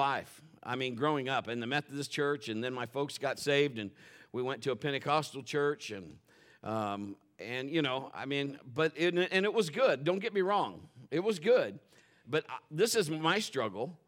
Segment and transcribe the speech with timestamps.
[0.00, 0.40] life.
[0.62, 3.90] I mean, growing up in the Methodist church, and then my folks got saved, and
[4.32, 6.16] we went to a Pentecostal church, and
[6.64, 10.04] um, and you know, I mean, but it, and it was good.
[10.04, 11.78] Don't get me wrong, it was good.
[12.26, 13.98] But this is my struggle.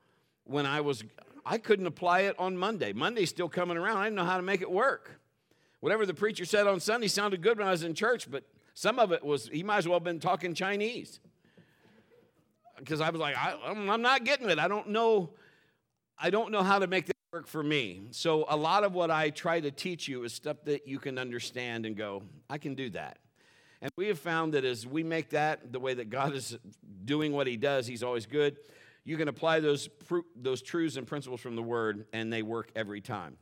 [0.45, 1.05] When I was,
[1.45, 2.93] I couldn't apply it on Monday.
[2.93, 3.99] Monday's still coming around.
[3.99, 5.21] I didn't know how to make it work.
[5.81, 8.99] Whatever the preacher said on Sunday sounded good when I was in church, but some
[8.99, 11.21] of it was he might as well have been talking Chinese.
[12.79, 14.59] Because I was like, I, I'm not getting it.
[14.59, 15.31] I don't know.
[16.19, 18.03] I don't know how to make that work for me.
[18.11, 21.19] So a lot of what I try to teach you is stuff that you can
[21.19, 23.19] understand and go, I can do that.
[23.81, 26.57] And we have found that as we make that the way that God is
[27.05, 28.57] doing what He does, He's always good.
[29.05, 29.89] You can apply those,
[30.37, 33.37] those truths and principles from the Word, and they work every time.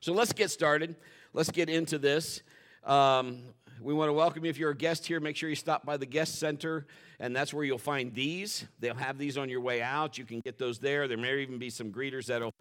[0.00, 0.96] So let's get started.
[1.34, 2.42] Let's get into this.
[2.84, 3.42] Um,
[3.82, 4.50] we want to welcome you.
[4.50, 6.86] If you're a guest here, make sure you stop by the guest center,
[7.18, 8.64] and that's where you'll find these.
[8.80, 10.18] They'll have these on your way out.
[10.18, 11.08] You can get those there.
[11.08, 12.54] There may even be some greeters that'll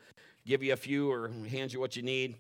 [0.46, 2.38] give you a few or hand you what you need.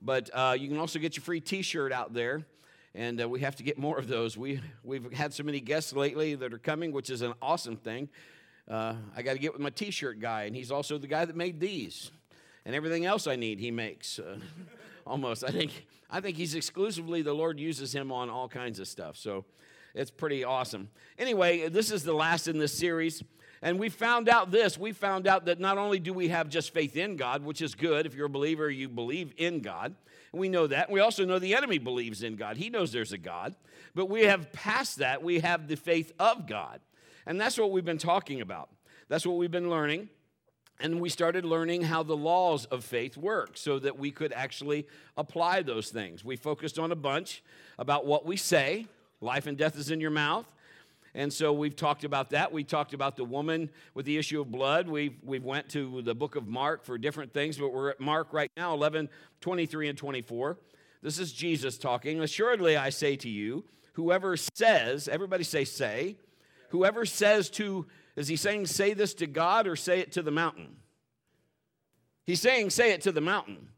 [0.00, 2.46] But uh, you can also get your free t shirt out there
[2.94, 4.36] and uh, we have to get more of those.
[4.36, 8.08] We, we've had so many guests lately that are coming, which is an awesome thing.
[8.68, 11.24] Uh, I got to get with my t shirt guy, and he's also the guy
[11.24, 12.10] that made these.
[12.64, 14.18] And everything else I need, he makes.
[14.18, 14.38] Uh,
[15.06, 15.44] almost.
[15.44, 19.16] I think, I think he's exclusively, the Lord uses him on all kinds of stuff.
[19.16, 19.46] So
[19.94, 20.90] it's pretty awesome.
[21.18, 23.24] Anyway, this is the last in this series.
[23.62, 26.74] And we found out this we found out that not only do we have just
[26.74, 28.04] faith in God, which is good.
[28.06, 29.94] If you're a believer, you believe in God.
[30.32, 30.90] We know that.
[30.90, 32.56] We also know the enemy believes in God.
[32.56, 33.54] He knows there's a God.
[33.94, 35.22] But we have passed that.
[35.22, 36.80] We have the faith of God.
[37.24, 38.68] And that's what we've been talking about.
[39.08, 40.08] That's what we've been learning.
[40.80, 44.86] And we started learning how the laws of faith work so that we could actually
[45.16, 46.24] apply those things.
[46.24, 47.42] We focused on a bunch
[47.78, 48.86] about what we say.
[49.20, 50.46] Life and death is in your mouth.
[51.14, 52.52] And so we've talked about that.
[52.52, 54.88] We talked about the woman with the issue of blood.
[54.88, 58.32] We've, we went to the book of Mark for different things, but we're at Mark
[58.32, 60.56] right now, 11, 23, and 24.
[61.02, 62.20] This is Jesus talking.
[62.20, 66.16] Assuredly, I say to you, whoever says, everybody say, say,
[66.70, 67.86] whoever says to,
[68.16, 70.76] is he saying say this to God or say it to the mountain?
[72.24, 73.68] He's saying say it to the mountain.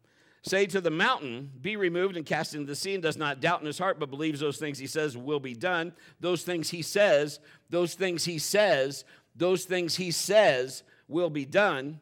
[0.43, 3.61] Say to the mountain, Be removed and cast into the sea, and does not doubt
[3.61, 5.95] in his heart, but believes those things he says will be done.
[6.21, 7.41] Those things he says,
[7.71, 12.01] those things he says, those things he says will be done.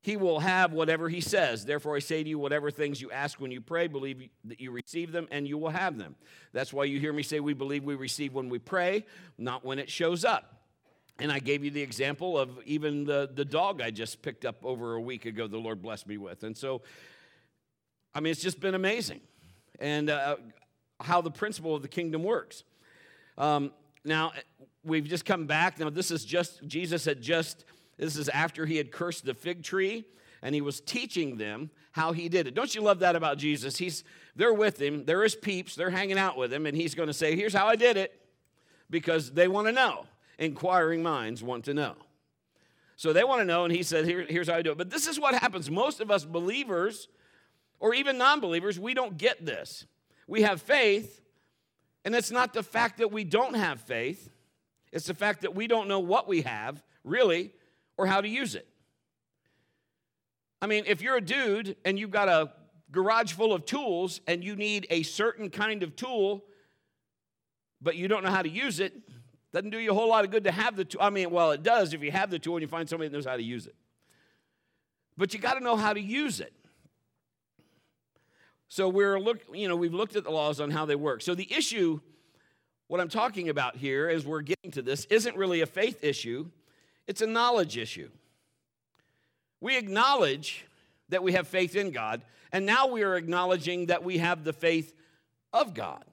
[0.00, 1.64] He will have whatever he says.
[1.64, 4.72] Therefore, I say to you, whatever things you ask when you pray, believe that you
[4.72, 6.16] receive them, and you will have them.
[6.52, 9.06] That's why you hear me say we believe we receive when we pray,
[9.38, 10.63] not when it shows up.
[11.20, 14.64] And I gave you the example of even the, the dog I just picked up
[14.64, 16.42] over a week ago, the Lord blessed me with.
[16.42, 16.82] And so
[18.14, 19.20] I mean, it's just been amazing.
[19.80, 20.36] And uh,
[21.00, 22.62] how the principle of the kingdom works.
[23.36, 23.72] Um,
[24.04, 24.32] now,
[24.84, 25.80] we've just come back.
[25.80, 27.64] Now, this is just, Jesus had just,
[27.96, 30.04] this is after he had cursed the fig tree
[30.42, 32.54] and he was teaching them how he did it.
[32.54, 33.76] Don't you love that about Jesus?
[33.76, 34.04] He's,
[34.36, 37.14] they're with him, they're his peeps, they're hanging out with him, and he's going to
[37.14, 38.20] say, Here's how I did it
[38.90, 40.06] because they want to know.
[40.38, 41.94] Inquiring minds want to know.
[42.96, 44.78] So they want to know, and he said, Here, Here's how I do it.
[44.78, 45.70] But this is what happens.
[45.70, 47.08] Most of us believers,
[47.80, 49.86] or even non believers, we don't get this.
[50.26, 51.20] We have faith,
[52.04, 54.30] and it's not the fact that we don't have faith,
[54.92, 57.52] it's the fact that we don't know what we have, really,
[57.96, 58.66] or how to use it.
[60.62, 62.52] I mean, if you're a dude and you've got a
[62.90, 66.44] garage full of tools and you need a certain kind of tool,
[67.82, 68.94] but you don't know how to use it,
[69.54, 71.00] doesn't do you a whole lot of good to have the tool.
[71.00, 73.16] I mean, well, it does if you have the tool and you find somebody that
[73.16, 73.76] knows how to use it.
[75.16, 76.52] But you got to know how to use it.
[78.66, 81.22] So we're look, you know, we've looked at the laws on how they work.
[81.22, 82.00] So the issue,
[82.88, 86.50] what I'm talking about here as we're getting to this, isn't really a faith issue,
[87.06, 88.10] it's a knowledge issue.
[89.60, 90.66] We acknowledge
[91.10, 94.52] that we have faith in God, and now we are acknowledging that we have the
[94.52, 94.92] faith
[95.52, 96.04] of God.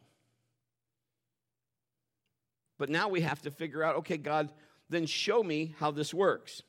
[2.81, 4.51] But now we have to figure out okay, God,
[4.89, 6.63] then show me how this works.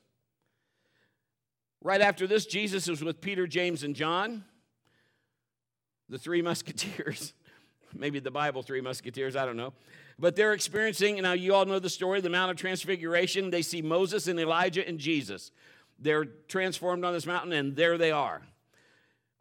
[1.81, 4.43] Right after this, Jesus is with Peter, James, and John
[6.09, 7.33] the three musketeers.
[7.95, 9.73] Maybe the Bible three musketeers, I don't know.
[10.19, 13.49] But they're experiencing, now you all know the story, the Mount of Transfiguration.
[13.49, 15.49] They see Moses and Elijah and Jesus.
[15.97, 18.43] They're transformed on this mountain, and there they are.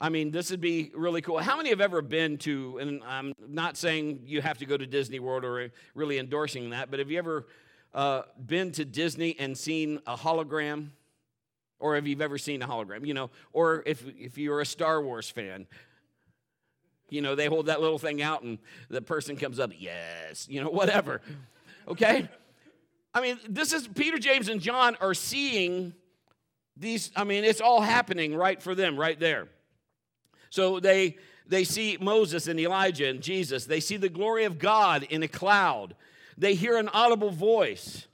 [0.02, 1.38] I mean, this would be really cool.
[1.38, 4.84] How many have ever been to, and I'm not saying you have to go to
[4.84, 7.46] Disney World or really endorsing that, but have you ever
[7.94, 10.88] uh, been to Disney and seen a hologram?
[11.78, 13.06] Or have you ever seen a hologram?
[13.06, 15.68] You know, or if, if you're a Star Wars fan,
[17.08, 18.58] you know, they hold that little thing out and
[18.88, 21.20] the person comes up, yes, you know, whatever.
[21.86, 22.28] Okay?
[23.14, 25.94] I mean, this is Peter, James, and John are seeing
[26.76, 29.46] these, I mean, it's all happening right for them, right there.
[30.52, 31.16] So they
[31.46, 33.64] they see Moses and Elijah and Jesus.
[33.64, 35.96] They see the glory of God in a cloud.
[36.36, 38.06] They hear an audible voice.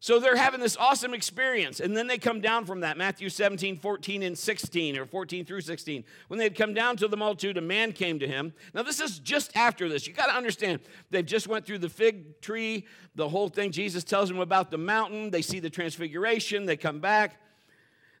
[0.00, 1.78] So they're having this awesome experience.
[1.78, 5.60] And then they come down from that, Matthew 17, 14, and 16, or 14 through
[5.60, 6.04] 16.
[6.28, 8.54] When they had come down to the multitude, a man came to him.
[8.72, 10.06] Now, this is just after this.
[10.06, 13.72] You got to understand, they've just went through the fig tree, the whole thing.
[13.72, 15.30] Jesus tells them about the mountain.
[15.30, 16.64] They see the transfiguration.
[16.64, 17.36] They come back.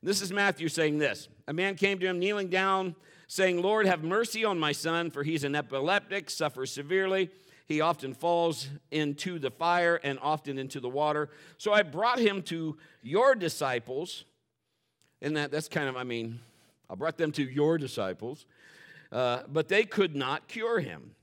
[0.02, 1.28] This is Matthew saying this.
[1.48, 2.94] A man came to him, kneeling down,
[3.26, 7.30] saying, Lord, have mercy on my son, for he's an epileptic, suffers severely
[7.72, 11.30] he often falls into the fire and often into the water.
[11.58, 14.24] So I brought him to your disciples.
[15.20, 16.40] And that, that's kind of, I mean,
[16.90, 18.46] I brought them to your disciples,
[19.10, 21.14] uh, but they could not cure him.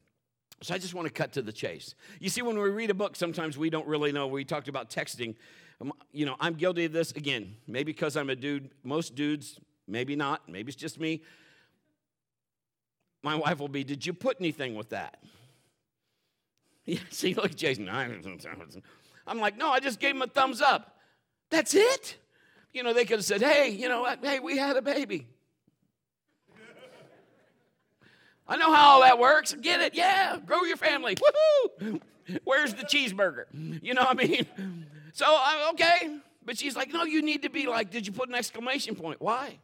[0.62, 1.96] So I just want to cut to the chase.
[2.20, 4.28] You see, when we read a book, sometimes we don't really know.
[4.28, 5.36] We talked about texting.
[5.80, 8.72] Um, you know, I'm guilty of this again, maybe because I'm a dude.
[8.84, 10.50] Most dudes, maybe not.
[10.50, 11.22] Maybe it's just me.
[13.24, 15.22] My wife will be, Did you put anything with that?
[16.86, 17.88] Yeah, see, look, Jason.
[19.28, 20.98] I'm like, no, I just gave him a thumbs up.
[21.52, 22.18] That's it?
[22.74, 24.08] You know, they could have said, hey, you know?
[24.24, 25.28] Hey, we had a baby.
[28.48, 29.54] I know how all that works.
[29.54, 29.94] Get it?
[29.94, 30.38] Yeah.
[30.44, 31.16] Grow your family.
[31.16, 32.02] Woohoo!
[32.44, 33.46] Where's the cheeseburger?
[33.84, 34.48] You know what I mean?
[35.14, 36.20] So, uh, okay.
[36.44, 39.22] But she's like, no, you need to be like, did you put an exclamation point?
[39.22, 39.60] Why?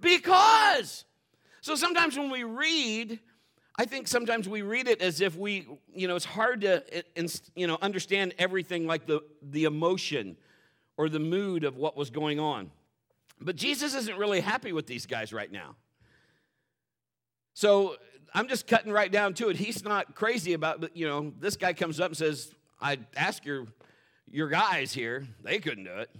[0.00, 1.04] Because.
[1.66, 3.18] So sometimes when we read,
[3.76, 7.26] I think sometimes we read it as if we, you know, it's hard to, eh,
[7.56, 10.36] you know, understand everything like the, the emotion
[10.96, 12.70] or the mood of what was going on.
[13.40, 15.74] But Jesus isn't really happy with these guys right now.
[17.54, 17.96] So
[18.32, 19.56] I'm just cutting right down to it.
[19.56, 23.66] He's not crazy about, you know, this guy comes up and says, I ask your,
[24.30, 26.10] your guys here, they couldn't do it.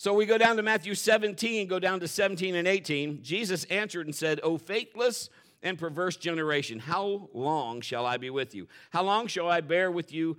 [0.00, 3.22] So we go down to Matthew 17, go down to 17 and 18.
[3.22, 5.28] Jesus answered and said, O faithless
[5.62, 8.66] and perverse generation, how long shall I be with you?
[8.88, 10.38] How long shall I bear with you?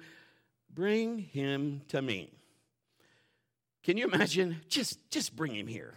[0.73, 2.31] Bring him to me.
[3.83, 4.61] Can you imagine?
[4.67, 5.93] Just, just bring him here.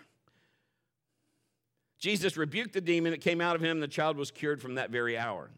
[1.99, 4.75] Jesus rebuked the demon, it came out of him, and the child was cured from
[4.75, 5.49] that very hour.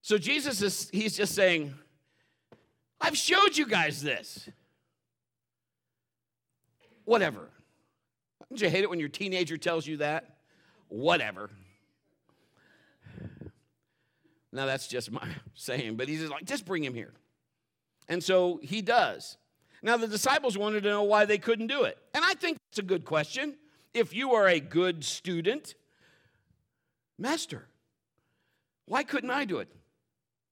[0.00, 1.74] So Jesus is, he's just saying,
[3.00, 4.48] I've showed you guys this.
[7.04, 7.50] Whatever.
[8.48, 10.36] Don't you hate it when your teenager tells you that?
[10.88, 11.50] Whatever.
[14.52, 17.12] Now, that's just my saying, but he's just like, just bring him here.
[18.08, 19.36] And so he does.
[19.82, 21.98] Now, the disciples wanted to know why they couldn't do it.
[22.14, 23.56] And I think it's a good question.
[23.92, 25.74] If you are a good student,
[27.18, 27.66] Master,
[28.86, 29.68] why couldn't I do it?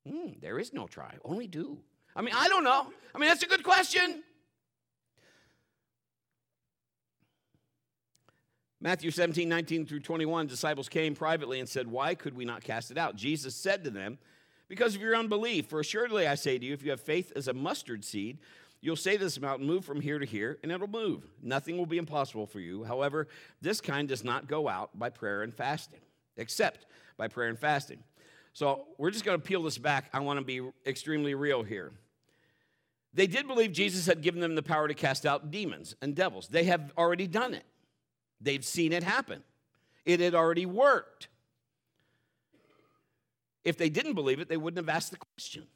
[0.08, 1.78] Hmm, there is no try, only do.
[2.14, 2.86] I mean, I don't know.
[3.14, 4.22] I mean, that's a good question.
[8.82, 12.90] Matthew 17, 19 through 21, disciples came privately and said, Why could we not cast
[12.90, 13.14] it out?
[13.14, 14.18] Jesus said to them,
[14.66, 15.66] Because of your unbelief.
[15.66, 18.38] For assuredly I say to you, if you have faith as a mustard seed,
[18.80, 21.22] you'll say this mountain, Move from here to here, and it'll move.
[21.40, 22.82] Nothing will be impossible for you.
[22.82, 23.28] However,
[23.60, 26.00] this kind does not go out by prayer and fasting,
[26.36, 26.86] except
[27.16, 28.02] by prayer and fasting.
[28.52, 30.10] So we're just going to peel this back.
[30.12, 31.92] I want to be extremely real here.
[33.14, 36.48] They did believe Jesus had given them the power to cast out demons and devils,
[36.48, 37.64] they have already done it.
[38.42, 39.42] They've seen it happen,
[40.04, 41.28] it had already worked.
[43.64, 45.68] If they didn't believe it, they wouldn't have asked the question.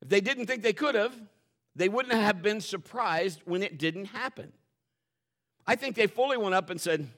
[0.00, 1.14] If they didn't think they could have,
[1.74, 4.52] they wouldn't have been surprised when it didn't happen.
[5.66, 7.08] I think they fully went up and said,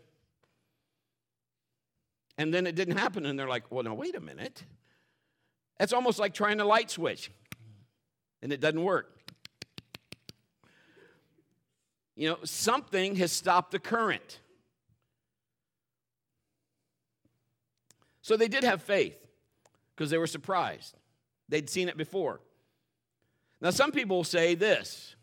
[2.37, 4.65] and then it didn't happen, and they're like, well, no, wait a minute.
[5.79, 7.31] That's almost like trying a light switch,
[8.43, 9.18] and it doesn't work.
[12.19, 14.41] You know, something has stopped the current.
[18.23, 19.17] So they did have faith
[19.95, 20.97] because they were surprised.
[21.49, 22.41] They'd seen it before.
[23.61, 25.15] Now, some people say this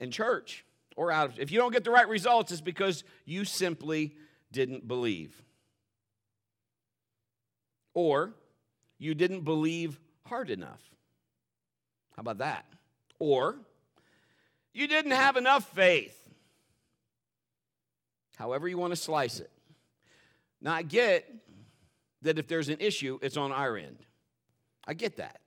[0.00, 0.64] in church
[0.96, 4.16] or out of, if you don't get the right results, it's because you simply
[4.50, 5.42] didn't believe.
[7.92, 8.32] Or
[8.98, 10.80] you didn't believe hard enough.
[12.16, 12.64] How about that?
[13.18, 13.58] Or
[14.74, 16.20] you didn't have enough faith.
[18.36, 19.50] However, you want to slice it.
[20.60, 21.32] Now, I get
[22.22, 23.98] that if there's an issue, it's on our end.
[24.86, 25.40] I get that.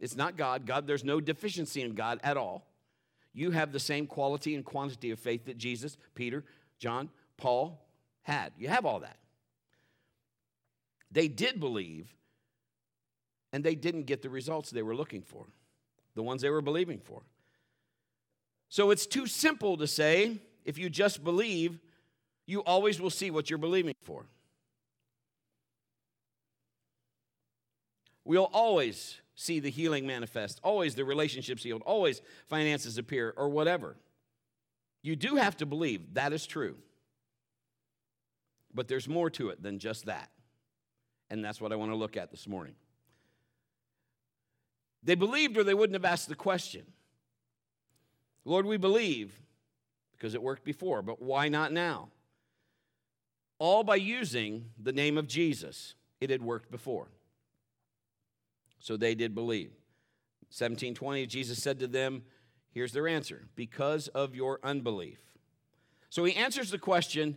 [0.00, 0.66] It's not God.
[0.66, 2.66] God, there's no deficiency in God at all.
[3.32, 6.44] You have the same quality and quantity of faith that Jesus, Peter,
[6.78, 7.86] John, Paul
[8.22, 8.52] had.
[8.58, 9.18] You have all that.
[11.10, 12.14] They did believe,
[13.52, 15.46] and they didn't get the results they were looking for.
[16.14, 17.22] the ones they were believing for.
[18.68, 21.78] So it's too simple to say, if you just believe,
[22.46, 24.26] you always will see what you're believing for.
[28.24, 33.96] We'll always see the healing manifest, always the relationships healed, always finances appear, or whatever.
[35.02, 36.76] You do have to believe that is true.
[38.74, 40.28] But there's more to it than just that.
[41.30, 42.74] And that's what I want to look at this morning.
[45.02, 46.82] They believed or they wouldn't have asked the question.
[48.46, 49.42] Lord, we believe
[50.12, 52.08] because it worked before, but why not now?
[53.58, 55.94] All by using the name of Jesus.
[56.20, 57.08] It had worked before.
[58.80, 59.72] So they did believe.
[60.48, 62.22] 1720, Jesus said to them,
[62.70, 65.18] Here's their answer because of your unbelief.
[66.08, 67.36] So he answers the question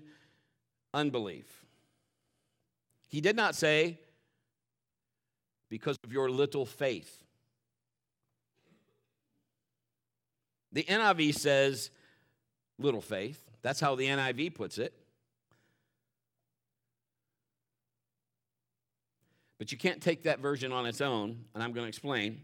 [0.94, 1.66] unbelief.
[3.08, 4.00] He did not say,
[5.70, 7.24] because of your little faith.
[10.72, 11.90] The NIV says
[12.78, 13.44] little faith.
[13.62, 14.94] That's how the NIV puts it.
[19.58, 22.42] But you can't take that version on its own, and I'm going to explain.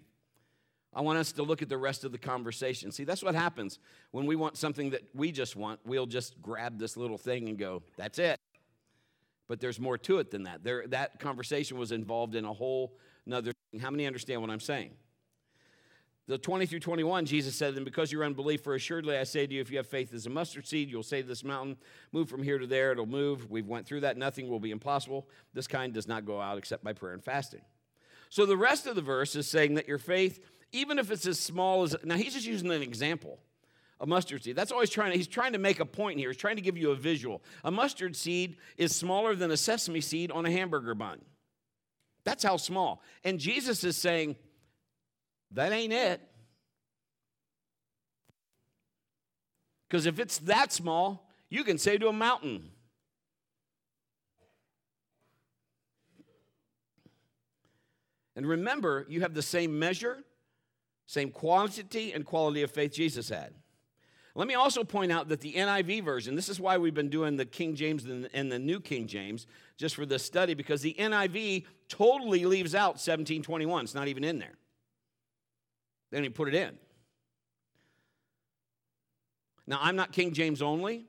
[0.93, 2.91] I want us to look at the rest of the conversation.
[2.91, 3.79] See, that's what happens
[4.11, 5.79] when we want something that we just want.
[5.85, 8.37] We'll just grab this little thing and go, that's it.
[9.47, 10.63] But there's more to it than that.
[10.63, 13.79] There, that conversation was involved in a whole another thing.
[13.79, 14.91] How many understand what I'm saying?
[16.27, 19.53] The 20 through 21, Jesus said, And because you're unbelief, for assuredly I say to
[19.53, 21.77] you, if you have faith as a mustard seed, you'll say to this mountain,
[22.11, 23.49] Move from here to there, it'll move.
[23.51, 24.17] We've went through that.
[24.17, 25.27] Nothing will be impossible.
[25.53, 27.61] This kind does not go out except by prayer and fasting.
[28.29, 30.39] So the rest of the verse is saying that your faith,
[30.71, 33.39] even if it's as small as now, he's just using an example.
[34.01, 34.57] A mustard seed.
[34.57, 36.29] That's always trying to, he's trying to make a point here.
[36.29, 37.41] He's trying to give you a visual.
[37.63, 41.21] A mustard seed is smaller than a sesame seed on a hamburger bun.
[42.25, 43.01] That's how small.
[43.23, 44.35] And Jesus is saying,
[45.55, 46.21] that ain't it.
[49.87, 52.69] Because if it's that small, you can say to a mountain,
[58.35, 60.17] And remember, you have the same measure,
[61.05, 63.53] same quantity and quality of faith Jesus had.
[64.37, 67.37] Let me also point out that the NIV version, this is why we've been doing
[67.37, 69.47] the King James and the New King James
[69.77, 73.85] just for this study, because the NIV totally leaves out 1721.
[73.85, 74.57] It's not even in there.
[76.11, 76.77] They didn't put it in.
[79.67, 81.05] Now, I'm not King James only.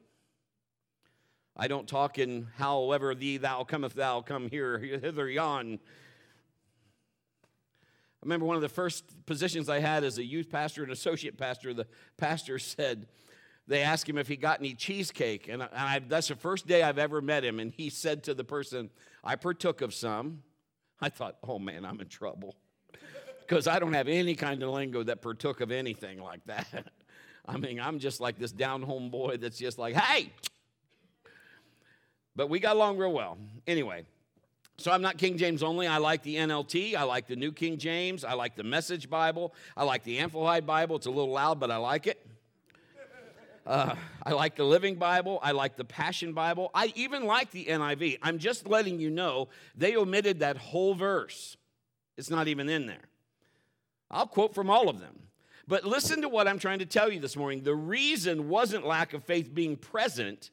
[1.57, 5.79] I don't talk in however thee thou cometh thou come here hither yon.
[7.45, 11.39] I remember one of the first positions I had as a youth pastor and associate
[11.39, 11.87] pastor, the
[12.17, 13.07] pastor said,
[13.69, 15.49] they asked him if he got any cheesecake.
[15.49, 17.59] And, I, that's the first day I've ever met him.
[17.59, 18.91] And he said to the person,
[19.25, 20.43] I partook of some.
[21.01, 22.57] I thought, oh man, I'm in trouble.
[23.47, 26.67] Because I don't have any kind of lingo that partook of anything like that.
[27.49, 30.33] I mean, I'm just like this down home boy that's just like, hey.
[32.35, 33.39] But we got along real well.
[33.67, 34.05] Anyway,
[34.79, 35.87] so I'm not King James only.
[35.87, 36.97] I like the NLT.
[36.97, 38.25] I like the New King James.
[38.25, 39.55] I like the Message Bible.
[39.77, 40.97] I like the Amplified Bible.
[40.97, 42.27] It's a little loud, but I like it.
[43.65, 45.41] Uh, I like the Living Bible.
[45.43, 46.71] I like the Passion Bible.
[46.75, 48.19] I even like the NIV.
[48.23, 51.57] I'm just letting you know they omitted that whole verse.
[52.17, 53.09] It's not even in there.
[54.17, 55.15] I'll quote from all of them.
[55.69, 57.63] But listen to what I'm trying to tell you this morning.
[57.63, 60.51] The reason wasn't lack of faith being present.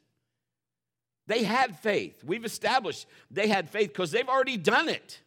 [1.27, 2.23] They had faith.
[2.25, 5.21] We've established they had faith because they've already done it.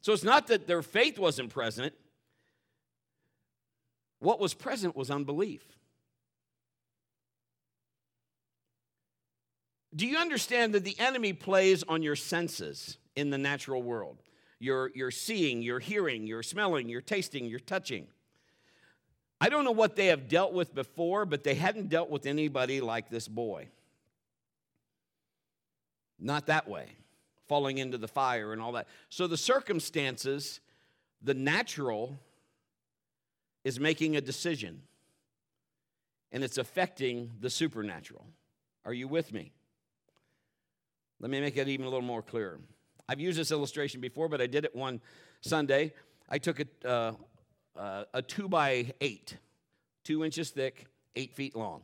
[0.00, 1.94] So it's not that their faith wasn't present.
[4.18, 5.62] What was present was unbelief.
[9.94, 14.18] Do you understand that the enemy plays on your senses in the natural world?
[14.62, 18.06] You're, you're seeing, you're hearing, you're smelling, you're tasting, you're touching.
[19.40, 22.80] I don't know what they have dealt with before, but they hadn't dealt with anybody
[22.80, 23.66] like this boy.
[26.20, 26.86] Not that way,
[27.48, 28.86] falling into the fire and all that.
[29.08, 30.60] So the circumstances,
[31.20, 32.16] the natural,
[33.64, 34.82] is making a decision,
[36.30, 38.24] and it's affecting the supernatural.
[38.84, 39.50] Are you with me?
[41.18, 42.60] Let me make it even a little more clear.
[43.12, 44.98] I've used this illustration before, but I did it one
[45.42, 45.92] Sunday.
[46.30, 47.12] I took a, uh,
[47.76, 49.36] uh, a two by eight,
[50.02, 51.82] two inches thick, eight feet long.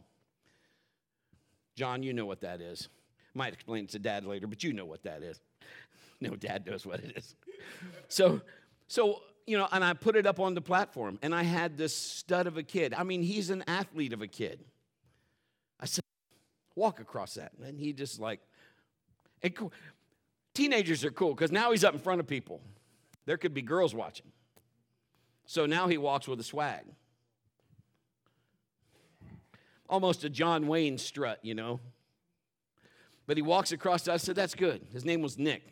[1.77, 2.89] John, you know what that is.
[3.35, 5.39] Might explain it to dad later, but you know what that is.
[6.23, 7.37] no, dad knows what it is.
[8.09, 8.41] So,
[8.87, 11.95] so you know, and I put it up on the platform, and I had this
[11.95, 12.95] stud of a kid.
[12.95, 14.65] I mean, he's an athlete of a kid.
[15.79, 16.05] I said,
[16.75, 17.53] walk across that.
[17.63, 18.41] And he just like,
[19.43, 19.55] and
[20.59, 22.61] teenagers are cool because now he's up in front of people.
[23.27, 24.27] There could be girls watching.
[25.47, 26.85] So now he walks with a swag.
[29.89, 31.79] Almost a John Wayne strut, you know.
[33.27, 34.09] But he walks across.
[34.09, 34.85] I said, That's good.
[34.93, 35.63] His name was Nick.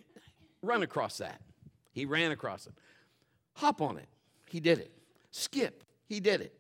[0.63, 1.41] Run across that.
[1.93, 2.73] He ran across it.
[3.55, 4.09] Hop on it.
[4.49, 4.93] He did it.
[5.33, 5.83] Skip.
[6.09, 6.55] He did it.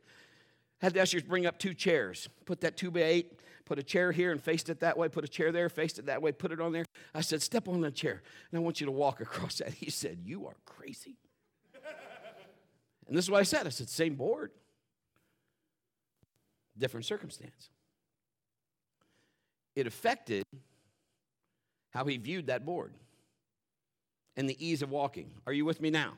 [0.78, 2.28] Had the ushers bring up two chairs.
[2.44, 3.35] Put that two by eight,
[3.66, 6.06] put a chair here and faced it that way, put a chair there, faced it
[6.06, 6.86] that way, put it on there.
[7.14, 9.74] I said, Step on the chair, and I want you to walk across that.
[9.74, 11.16] He said, You are crazy.
[13.06, 13.66] and this is what I said.
[13.66, 14.52] I said, Same board,
[16.78, 17.68] different circumstance.
[19.74, 20.44] It affected
[21.90, 22.94] how he viewed that board
[24.36, 25.30] and the ease of walking.
[25.46, 26.14] Are you with me now?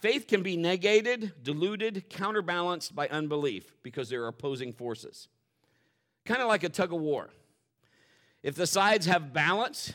[0.00, 5.28] Faith can be negated, diluted, counterbalanced by unbelief because there are opposing forces.
[6.26, 7.30] Kind of like a tug of war.
[8.42, 9.94] If the sides have balance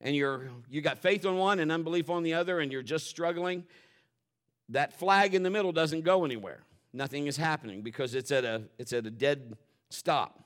[0.00, 3.06] and you're you got faith on one and unbelief on the other and you're just
[3.06, 3.64] struggling,
[4.68, 6.60] that flag in the middle doesn't go anywhere.
[6.92, 9.56] Nothing is happening because it's at a it's at a dead
[9.90, 10.44] stop.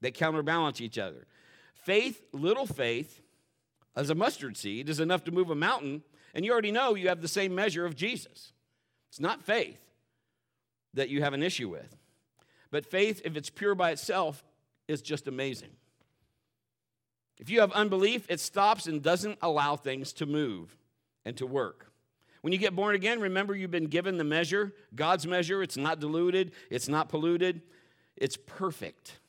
[0.00, 1.26] They counterbalance each other.
[1.74, 3.20] Faith, little faith,
[3.96, 6.02] as a mustard seed, is enough to move a mountain
[6.34, 8.52] and you already know you have the same measure of Jesus.
[9.10, 9.80] It's not faith
[10.94, 11.96] that you have an issue with.
[12.74, 14.42] But faith, if it's pure by itself,
[14.88, 15.68] is just amazing.
[17.38, 20.76] If you have unbelief, it stops and doesn't allow things to move
[21.24, 21.92] and to work.
[22.40, 25.62] When you get born again, remember you've been given the measure, God's measure.
[25.62, 27.62] It's not diluted, it's not polluted,
[28.16, 29.20] it's perfect.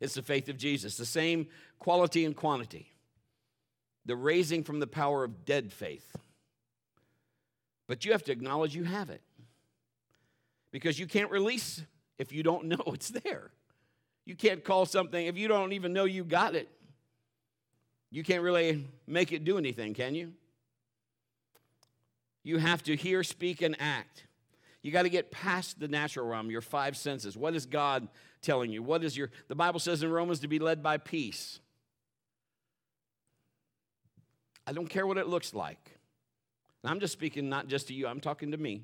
[0.00, 1.48] It's the faith of Jesus, the same
[1.78, 2.88] quality and quantity
[4.06, 6.16] the raising from the power of dead faith.
[7.86, 9.20] But you have to acknowledge you have it.
[10.74, 11.82] Because you can't release
[12.18, 13.52] if you don't know it's there.
[14.26, 16.68] You can't call something if you don't even know you got it.
[18.10, 20.32] You can't really make it do anything, can you?
[22.42, 24.24] You have to hear, speak, and act.
[24.82, 27.36] You got to get past the natural realm, your five senses.
[27.36, 28.08] What is God
[28.42, 28.82] telling you?
[28.82, 31.60] What is your, the Bible says in Romans to be led by peace.
[34.66, 35.92] I don't care what it looks like.
[36.82, 38.82] And I'm just speaking not just to you, I'm talking to me.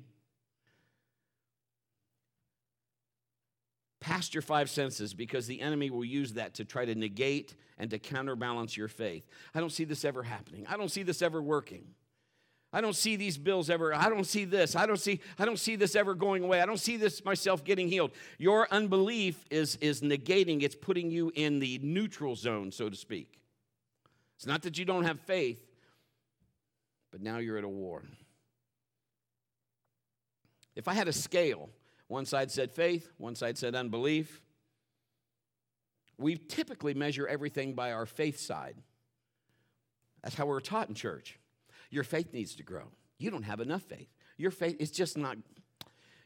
[4.01, 7.89] Past your five senses because the enemy will use that to try to negate and
[7.91, 9.25] to counterbalance your faith.
[9.55, 10.65] I don't see this ever happening.
[10.67, 11.85] I don't see this ever working.
[12.73, 13.93] I don't see these bills ever.
[13.93, 14.75] I don't see this.
[14.75, 16.61] I don't see I don't see this ever going away.
[16.61, 18.11] I don't see this myself getting healed.
[18.37, 20.63] Your unbelief is is negating.
[20.63, 23.39] It's putting you in the neutral zone, so to speak.
[24.37, 25.61] It's not that you don't have faith,
[27.11, 28.03] but now you're at a war.
[30.75, 31.69] If I had a scale,
[32.11, 34.41] one side said faith, one side said unbelief.
[36.17, 38.75] We typically measure everything by our faith side.
[40.21, 41.39] That's how we're taught in church.
[41.89, 42.91] Your faith needs to grow.
[43.17, 44.09] You don't have enough faith.
[44.35, 45.37] Your faith is just not,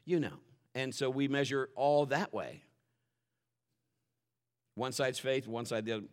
[0.04, 0.40] you know.
[0.74, 2.64] And so we measure all that way.
[4.74, 6.06] One side's faith, one side the other.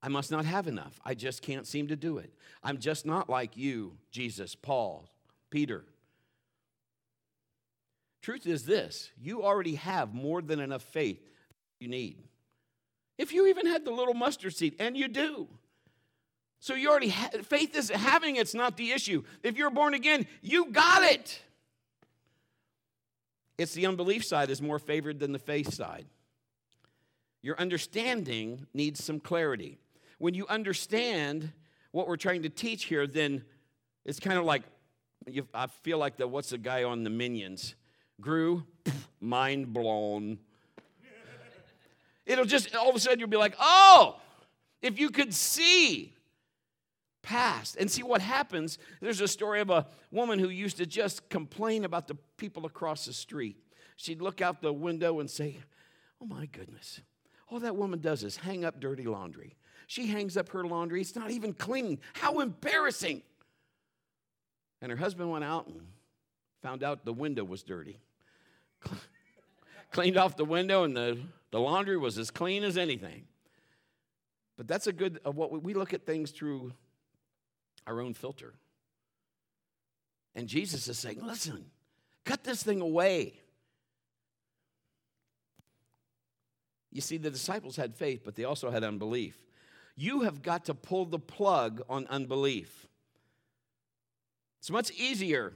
[0.00, 1.00] I must not have enough.
[1.04, 2.32] I just can't seem to do it.
[2.62, 5.08] I'm just not like you, Jesus, Paul,
[5.50, 5.84] Peter.
[8.24, 11.20] Truth is this you already have more than enough faith
[11.78, 12.16] you need.
[13.18, 15.46] If you even had the little mustard seed, and you do.
[16.58, 19.24] So you already have faith is having it's not the issue.
[19.42, 21.38] If you're born again, you got it.
[23.58, 26.06] It's the unbelief side is more favored than the faith side.
[27.42, 29.76] Your understanding needs some clarity
[30.16, 31.52] when you understand
[31.90, 33.44] what we're trying to teach here, then
[34.06, 34.62] it's kind of like
[35.52, 37.74] I feel like the what's the guy on the Minions?
[38.20, 38.64] Gru,
[39.20, 40.38] mind blown.
[42.26, 44.18] It'll just all of a sudden you'll be like, oh,
[44.80, 46.14] if you could see
[47.24, 48.78] past and see what happens.
[49.00, 53.06] There's a story of a woman who used to just complain about the people across
[53.06, 53.56] the street.
[53.96, 55.56] She'd look out the window and say,
[56.22, 57.00] Oh my goodness,
[57.48, 59.56] all that woman does is hang up dirty laundry.
[59.86, 61.00] She hangs up her laundry.
[61.00, 61.98] It's not even clean.
[62.14, 63.22] How embarrassing.
[64.80, 65.80] And her husband went out and
[66.64, 68.00] found out the window was dirty.
[69.92, 71.18] Cleaned off the window, and the,
[71.50, 73.26] the laundry was as clean as anything.
[74.56, 76.72] But that's a good, uh, what we, we look at things through
[77.86, 78.54] our own filter.
[80.34, 81.66] And Jesus is saying, listen,
[82.24, 83.34] cut this thing away.
[86.90, 89.36] You see, the disciples had faith, but they also had unbelief.
[89.96, 92.86] You have got to pull the plug on unbelief.
[94.60, 95.52] It's much easier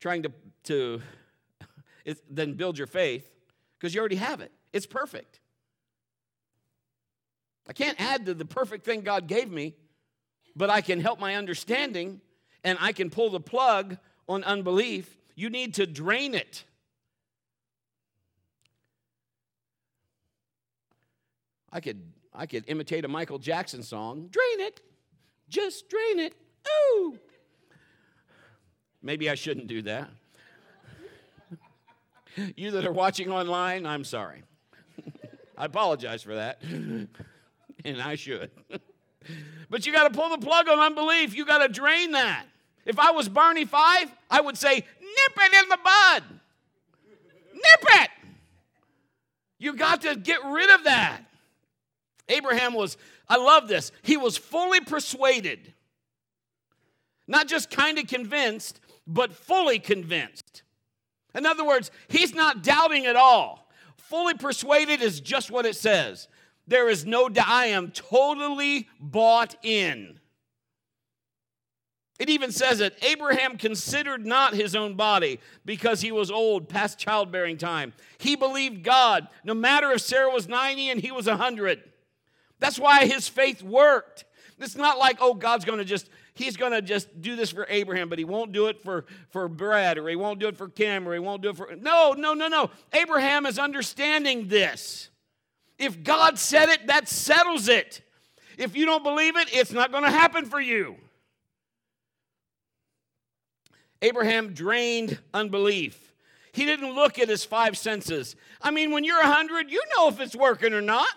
[0.00, 0.32] trying to,
[0.64, 1.00] to
[2.30, 3.30] then build your faith
[3.78, 4.50] because you already have it.
[4.72, 5.40] It's perfect.
[7.68, 9.74] I can't add to the perfect thing God gave me.
[10.56, 12.20] but I can help my understanding
[12.64, 13.96] and I can pull the plug
[14.28, 15.16] on unbelief.
[15.36, 16.64] You need to drain it.
[21.72, 22.02] I could
[22.34, 24.28] I could imitate a Michael Jackson song.
[24.30, 24.80] Drain it.
[25.48, 26.34] Just drain it.
[26.68, 27.18] Ooh.
[29.02, 30.10] Maybe I shouldn't do that.
[32.56, 34.42] you that are watching online, I'm sorry.
[35.56, 36.62] I apologize for that.
[36.62, 37.08] and
[38.02, 38.50] I should.
[39.70, 41.34] but you got to pull the plug on unbelief.
[41.34, 42.46] You got to drain that.
[42.86, 44.84] If I was Barney Fife, I would say, nip
[45.36, 46.22] it in the bud.
[47.54, 48.10] Nip it.
[49.58, 51.20] You got to get rid of that.
[52.28, 52.96] Abraham was,
[53.28, 55.74] I love this, he was fully persuaded.
[57.26, 60.62] Not just kind of convinced, but fully convinced.
[61.34, 63.70] In other words, he's not doubting at all.
[63.96, 66.28] Fully persuaded is just what it says.
[66.66, 67.48] There is no doubt.
[67.48, 70.20] I am totally bought in.
[72.18, 76.98] It even says that Abraham considered not his own body because he was old, past
[76.98, 77.94] childbearing time.
[78.18, 81.82] He believed God, no matter if Sarah was 90 and he was 100.
[82.58, 84.26] That's why his faith worked.
[84.58, 87.66] It's not like, oh, God's going to just, he's going to just do this for
[87.68, 90.68] Abraham, but he won't do it for, for Brad, or he won't do it for
[90.68, 91.68] Kim, or he won't do it for.
[91.78, 92.70] No, no, no, no.
[92.92, 95.10] Abraham is understanding this.
[95.78, 98.02] If God said it, that settles it.
[98.58, 100.96] If you don't believe it, it's not going to happen for you.
[104.02, 106.12] Abraham drained unbelief.
[106.52, 108.34] He didn't look at his five senses.
[108.60, 111.08] I mean, when you're 100, you know if it's working or not.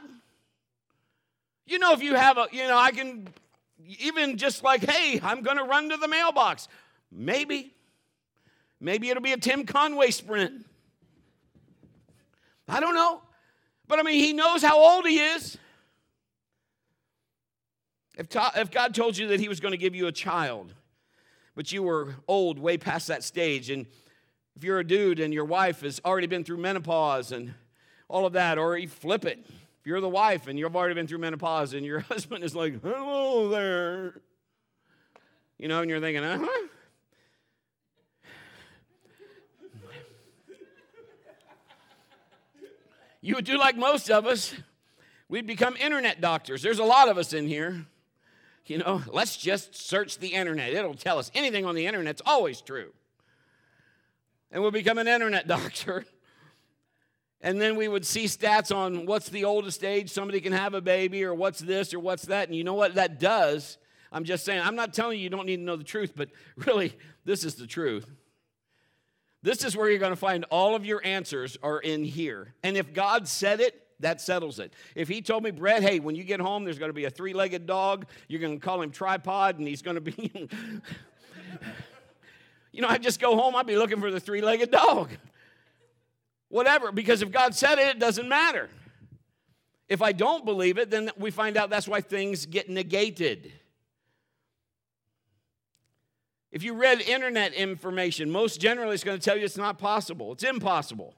[1.65, 3.27] You know, if you have a, you know, I can
[3.99, 6.67] even just like, hey, I'm going to run to the mailbox.
[7.11, 7.73] Maybe.
[8.79, 10.65] Maybe it'll be a Tim Conway sprint.
[12.67, 13.21] I don't know.
[13.87, 15.57] But I mean, he knows how old he is.
[18.17, 20.73] If, if God told you that he was going to give you a child,
[21.55, 23.85] but you were old, way past that stage, and
[24.55, 27.53] if you're a dude and your wife has already been through menopause and
[28.07, 29.45] all of that, or you flip it,
[29.83, 32.81] if you're the wife and you've already been through menopause and your husband is like,
[32.81, 34.21] hello there,
[35.57, 36.67] you know, and you're thinking, uh huh.
[43.19, 44.53] you would do like most of us.
[45.27, 46.61] We'd become internet doctors.
[46.61, 47.85] There's a lot of us in here.
[48.65, 50.71] You know, let's just search the internet.
[50.71, 52.93] It'll tell us anything on the internet's always true.
[54.49, 56.05] And we'll become an internet doctor.
[57.43, 60.81] And then we would see stats on what's the oldest age somebody can have a
[60.81, 62.47] baby, or what's this, or what's that.
[62.47, 63.77] And you know what that does?
[64.13, 66.29] I'm just saying, I'm not telling you you don't need to know the truth, but
[66.55, 68.09] really, this is the truth.
[69.41, 72.53] This is where you're going to find all of your answers are in here.
[72.63, 74.73] And if God said it, that settles it.
[74.95, 77.09] If he told me, Brett, hey, when you get home, there's going to be a
[77.09, 80.31] three legged dog, you're going to call him tripod, and he's going to be.
[82.71, 85.09] you know, I'd just go home, I'd be looking for the three legged dog
[86.53, 88.69] whatever, because if God said it, it doesn't matter.
[89.89, 93.51] If I don't believe it, then we find out that's why things get negated.
[96.51, 100.31] If you read internet information, most generally it's going to tell you it's not possible.
[100.31, 101.15] It's impossible.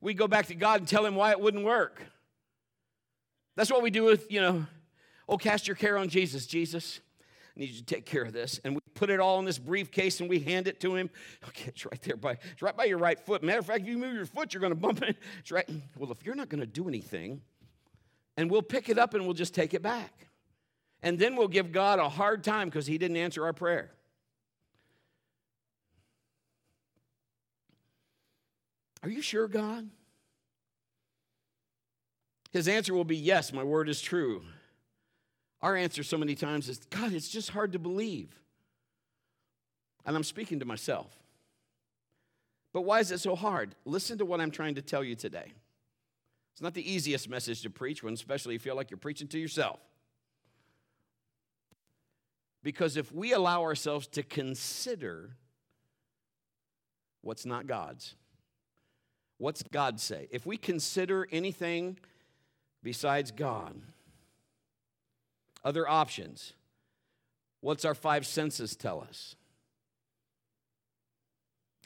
[0.00, 2.02] We go back to God and tell him why it wouldn't work.
[3.56, 4.66] That's what we do with, you know,
[5.28, 6.46] oh, cast your care on Jesus.
[6.46, 7.00] Jesus,
[7.58, 8.60] need you to take care of this.
[8.64, 11.10] And we put it all in this briefcase and we hand it to him.
[11.48, 13.42] Okay, it's right there by it's right by your right foot.
[13.42, 15.16] Matter of fact, if you move your foot, you're gonna bump it.
[15.40, 15.68] It's right.
[15.96, 17.42] Well, if you're not gonna do anything,
[18.36, 20.12] and we'll pick it up and we'll just take it back.
[21.02, 23.92] And then we'll give God a hard time because he didn't answer our prayer.
[29.02, 29.88] Are you sure, God?
[32.50, 34.42] His answer will be, Yes, my word is true.
[35.60, 38.28] Our answer so many times is, God, it's just hard to believe.
[40.06, 41.12] And I'm speaking to myself.
[42.72, 43.74] But why is it so hard?
[43.84, 45.52] Listen to what I'm trying to tell you today.
[46.52, 49.38] It's not the easiest message to preach when, especially, you feel like you're preaching to
[49.38, 49.80] yourself.
[52.62, 55.30] Because if we allow ourselves to consider
[57.22, 58.14] what's not God's,
[59.38, 60.28] what's God say?
[60.30, 61.98] If we consider anything
[62.82, 63.80] besides God,
[65.64, 66.52] other options.
[67.60, 69.34] What's our five senses tell us?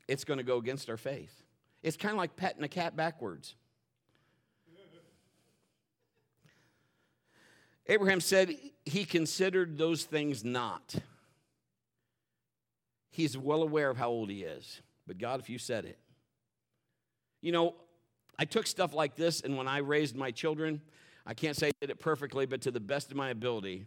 [0.09, 1.43] It's going to go against our faith.
[1.83, 3.55] It's kind of like petting a cat backwards.
[7.87, 8.55] Abraham said
[8.85, 10.95] he considered those things not.
[13.11, 14.81] He's well aware of how old he is.
[15.07, 15.99] But God, if you said it.
[17.41, 17.75] You know,
[18.39, 20.81] I took stuff like this, and when I raised my children,
[21.27, 23.87] I can't say I did it perfectly, but to the best of my ability,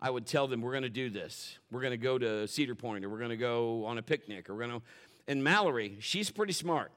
[0.00, 1.58] I would tell them, we're going to do this.
[1.70, 4.48] We're going to go to Cedar Point, or we're going to go on a picnic,
[4.48, 4.86] or we're going to.
[5.28, 6.90] And Mallory, she's pretty smart.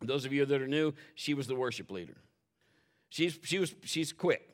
[0.00, 2.16] Those of you that are new, she was the worship leader.
[3.08, 4.48] She's, she was, she's quick.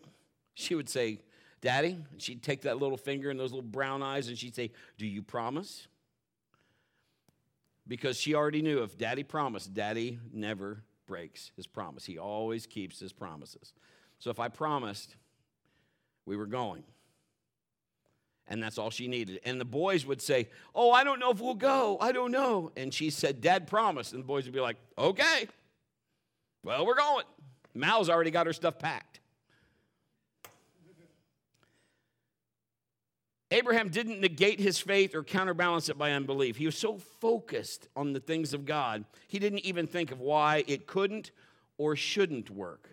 [0.55, 1.21] She would say,
[1.61, 5.07] Daddy, she'd take that little finger and those little brown eyes and she'd say, Do
[5.07, 5.89] you promise?
[7.87, 12.05] Because she already knew if Daddy promised, Daddy never breaks his promise.
[12.05, 13.73] He always keeps his promises.
[14.21, 15.17] So if I promised,
[16.27, 16.85] we were going.
[18.47, 19.41] And that's all she needed.
[19.45, 21.99] And the boys would say, Oh, I don't know if we'll go.
[22.01, 22.71] I don't know.
[22.77, 24.13] And she said, Dad promised.
[24.13, 25.49] And the boys would be like, Okay,
[26.63, 27.25] well, we're going.
[27.75, 29.21] Mal's already got her stuff packed.
[33.51, 36.57] Abraham didn't negate his faith or counterbalance it by unbelief.
[36.57, 40.65] He was so focused on the things of God, he didn't even think of why
[40.67, 41.31] it couldn't
[41.79, 42.89] or shouldn't work.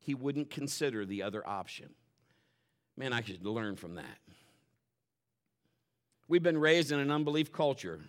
[0.00, 1.90] He wouldn't consider the other option.
[2.96, 4.18] Man, I could learn from that.
[6.28, 8.00] We've been raised in an unbelief culture.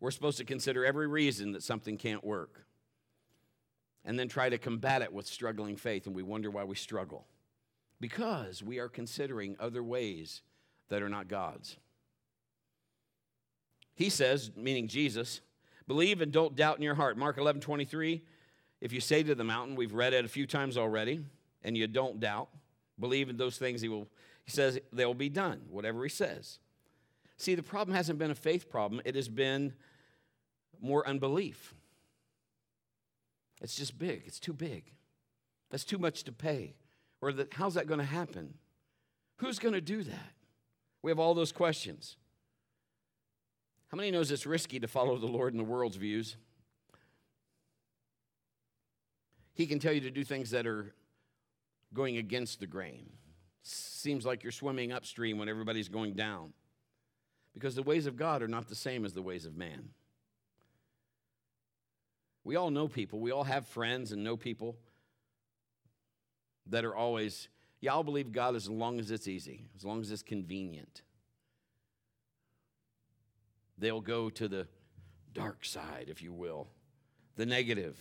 [0.00, 2.66] We're supposed to consider every reason that something can't work
[4.04, 7.26] and then try to combat it with struggling faith, and we wonder why we struggle.
[8.00, 10.42] Because we are considering other ways
[10.88, 11.76] that are not God's.
[13.94, 15.40] He says, meaning Jesus,
[15.88, 17.16] believe and don't doubt in your heart.
[17.16, 18.22] Mark 11, 23.
[18.80, 21.20] If you say to the mountain, we've read it a few times already,
[21.64, 22.48] and you don't doubt,
[23.00, 24.06] believe in those things, he will,
[24.44, 26.58] he says they'll be done, whatever he says.
[27.38, 29.72] See, the problem hasn't been a faith problem, it has been
[30.80, 31.74] more unbelief.
[33.62, 34.92] It's just big, it's too big.
[35.70, 36.74] That's too much to pay.
[37.20, 38.54] Or that, how's that going to happen?
[39.38, 40.32] Who's going to do that?
[41.06, 42.16] We have all those questions.
[43.92, 46.36] How many knows it's risky to follow the Lord in the world's views?
[49.54, 50.92] He can tell you to do things that are
[51.94, 53.08] going against the grain.
[53.62, 56.52] Seems like you're swimming upstream when everybody's going down.
[57.54, 59.90] Because the ways of God are not the same as the ways of man.
[62.42, 64.76] We all know people, we all have friends and know people
[66.66, 67.46] that are always
[67.86, 71.02] yeah, I'll believe God as long as it's easy, as long as it's convenient.
[73.78, 74.66] They'll go to the
[75.32, 76.66] dark side, if you will,
[77.36, 77.96] the negative.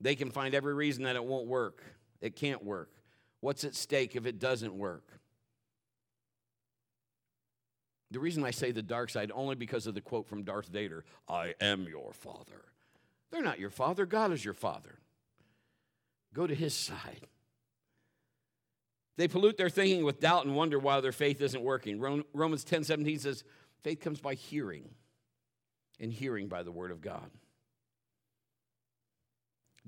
[0.00, 1.82] They can find every reason that it won't work.
[2.20, 2.92] It can't work.
[3.40, 5.18] What's at stake if it doesn't work?
[8.12, 11.04] The reason I say the dark side only because of the quote from Darth Vader,
[11.28, 12.66] I am your father.
[13.32, 15.00] They're not your father, God is your father.
[16.32, 17.26] Go to his side.
[19.16, 22.00] They pollute their thinking with doubt and wonder why their faith isn't working.
[22.34, 23.44] Romans 10 17 says,
[23.82, 24.90] faith comes by hearing,
[25.98, 27.30] and hearing by the word of God.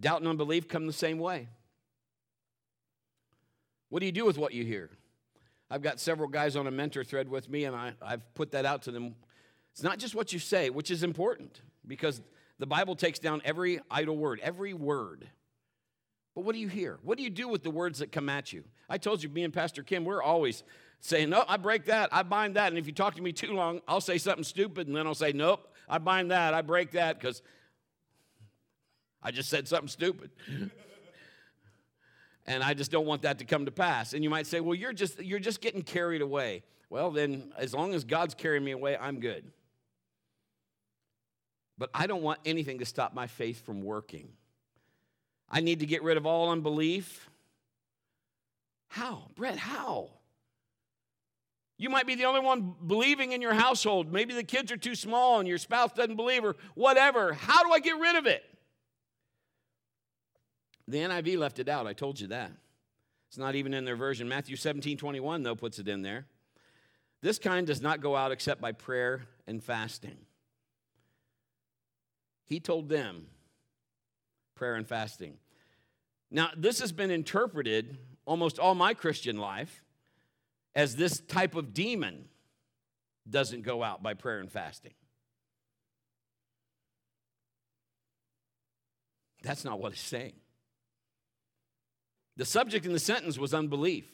[0.01, 1.49] Doubt and unbelief come the same way.
[3.89, 4.91] What do you do with what you hear?
[5.71, 8.65] I've got several guys on a mentor thread with me, and I, have put that
[8.65, 9.15] out to them.
[9.73, 12.23] It's not just what you say, which is important, because
[12.59, 15.29] the Bible takes down every idle word, every word.
[16.39, 17.01] But what do you hear?
[17.03, 18.63] What do you do with the words that come at you?
[18.89, 20.63] I told you, me and Pastor Kim, we're always
[21.01, 22.69] saying, No, I break that, I bind that.
[22.69, 25.17] And if you talk to me too long, I'll say something stupid, and then I'll
[25.17, 27.43] say, Nope, I bind that, I break that, because
[29.21, 30.31] I just said something stupid.
[32.47, 34.13] and I just don't want that to come to pass.
[34.13, 36.63] And you might say, Well, you're just you're just getting carried away.
[36.89, 39.51] Well, then as long as God's carrying me away, I'm good.
[41.77, 44.29] But I don't want anything to stop my faith from working.
[45.51, 47.29] I need to get rid of all unbelief.
[48.89, 49.29] How?
[49.35, 50.11] Brett, how?
[51.79, 54.13] You might be the only one believing in your household.
[54.13, 57.35] Maybe the kids are too small and your spouse doesn't believe or whatever.
[57.35, 58.45] How do I get rid of it?
[60.89, 61.87] The NIV left it out.
[61.87, 62.51] I told you that.
[63.29, 64.29] It's not even in their version.
[64.29, 66.27] Matthew 17 21, though, puts it in there.
[67.21, 70.17] This kind does not go out except by prayer and fasting.
[72.47, 73.27] He told them,
[74.59, 75.35] prayer and fasting.
[76.31, 79.85] Now, this has been interpreted almost all my Christian life
[80.75, 82.25] as this type of demon
[83.29, 84.95] doesn't go out by prayer and fasting.
[89.43, 90.35] That's not what it's saying.
[92.37, 94.07] The subject in the sentence was unbelief.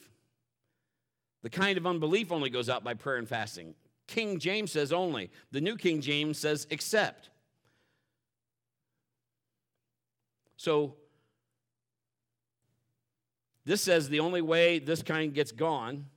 [1.41, 3.75] The kind of unbelief only goes out by prayer and fasting.
[4.07, 5.31] King James says only.
[5.51, 7.29] The New King James says except.
[10.65, 10.95] So,
[13.65, 16.07] this says the only way this kind gets gone.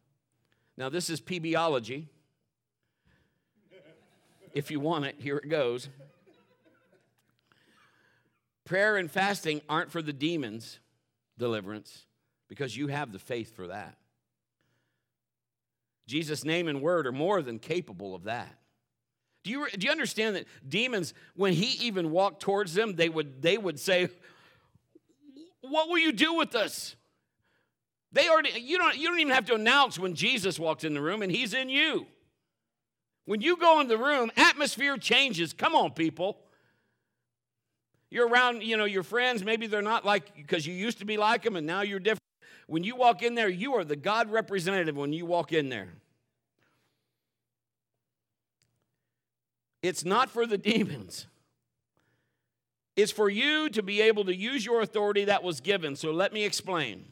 [0.79, 2.07] Now, this is PBology.
[4.55, 5.91] If you want it, here it goes.
[8.65, 10.81] Prayer and fasting aren't for the demons'
[11.37, 12.07] deliverance
[12.49, 13.99] because you have the faith for that.
[16.07, 18.57] Jesus' name and word are more than capable of that.
[19.45, 23.43] Do you, do you understand that demons, when he even walked towards them, they would,
[23.43, 24.09] they would say,
[25.71, 26.97] What will you do with us?
[28.13, 31.01] They already, you don't, you don't even have to announce when Jesus walks in the
[31.01, 32.07] room and he's in you.
[33.27, 35.53] When you go in the room, atmosphere changes.
[35.53, 36.39] Come on, people.
[38.11, 41.19] You're around, you know, your friends, maybe they're not like, because you used to be
[41.19, 42.23] like them and now you're different.
[42.67, 45.89] When you walk in there, you are the God representative when you walk in there.
[49.83, 51.27] It's not for the demons.
[52.99, 55.95] It's for you to be able to use your authority that was given.
[55.95, 57.05] So let me explain.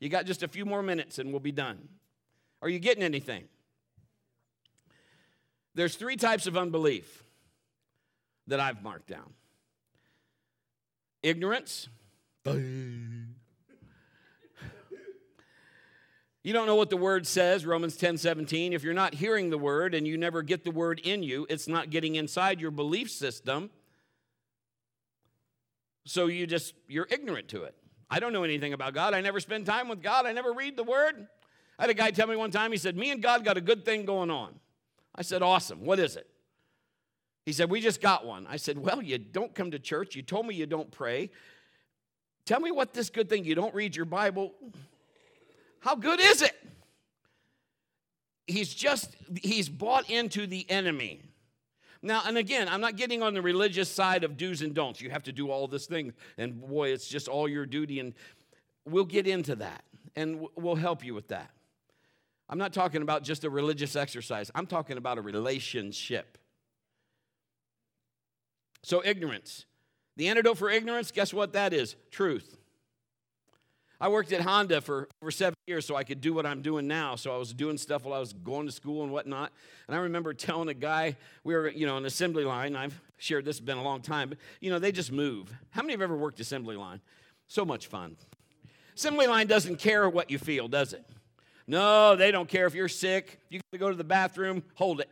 [0.00, 1.78] You got just a few more minutes and we'll be done.
[2.60, 3.44] Are you getting anything?
[5.76, 7.22] There's three types of unbelief
[8.48, 9.32] that I've marked down
[11.22, 11.88] ignorance.
[16.42, 18.72] You don't know what the word says, Romans 10 17.
[18.72, 21.68] If you're not hearing the word and you never get the word in you, it's
[21.68, 23.70] not getting inside your belief system.
[26.08, 27.74] So you just, you're ignorant to it.
[28.08, 29.12] I don't know anything about God.
[29.12, 30.24] I never spend time with God.
[30.24, 31.26] I never read the word.
[31.78, 33.60] I had a guy tell me one time, he said, Me and God got a
[33.60, 34.54] good thing going on.
[35.14, 35.84] I said, Awesome.
[35.84, 36.26] What is it?
[37.44, 38.46] He said, We just got one.
[38.48, 40.16] I said, Well, you don't come to church.
[40.16, 41.28] You told me you don't pray.
[42.46, 44.54] Tell me what this good thing, you don't read your Bible.
[45.80, 46.56] How good is it?
[48.46, 51.20] He's just, he's bought into the enemy.
[52.02, 55.00] Now, and again, I'm not getting on the religious side of do's and don'ts.
[55.00, 58.14] You have to do all this thing, and boy, it's just all your duty, and
[58.84, 59.82] we'll get into that,
[60.14, 61.50] and we'll help you with that.
[62.48, 66.38] I'm not talking about just a religious exercise, I'm talking about a relationship.
[68.82, 69.66] So, ignorance.
[70.16, 71.94] The antidote for ignorance, guess what that is?
[72.10, 72.57] Truth.
[74.00, 76.86] I worked at Honda for over seven years so I could do what I'm doing
[76.86, 77.16] now.
[77.16, 79.52] So I was doing stuff while I was going to school and whatnot.
[79.88, 82.76] And I remember telling a guy, we were, you know, an assembly line.
[82.76, 85.52] I've shared this, been a long time, but, you know, they just move.
[85.70, 87.00] How many have ever worked assembly line?
[87.48, 88.16] So much fun.
[88.94, 91.04] Assembly line doesn't care what you feel, does it?
[91.66, 93.40] No, they don't care if you're sick.
[93.48, 95.10] You got to go to the bathroom, hold it.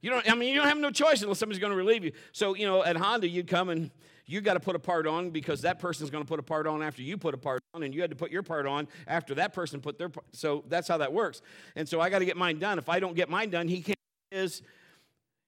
[0.00, 2.12] You don't, I mean, you don't have no choice unless somebody's going to relieve you.
[2.32, 3.90] So, you know, at Honda, you'd come and
[4.26, 6.66] you got to put a part on because that person's going to put a part
[6.66, 8.88] on after you put a part on, and you had to put your part on
[9.06, 10.26] after that person put their part.
[10.32, 11.42] So that's how that works.
[11.76, 12.78] And so I got to get mine done.
[12.78, 13.98] If I don't get mine done, he can't.
[14.30, 14.62] Is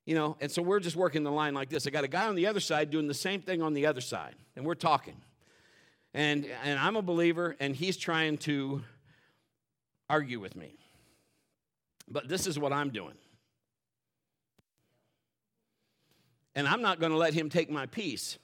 [0.04, 1.86] you know, and so we're just working the line like this.
[1.86, 4.00] I got a guy on the other side doing the same thing on the other
[4.00, 5.16] side, and we're talking.
[6.14, 8.82] And and I'm a believer, and he's trying to
[10.08, 10.76] argue with me.
[12.08, 13.14] But this is what I'm doing.
[16.54, 18.38] And I'm not going to let him take my peace.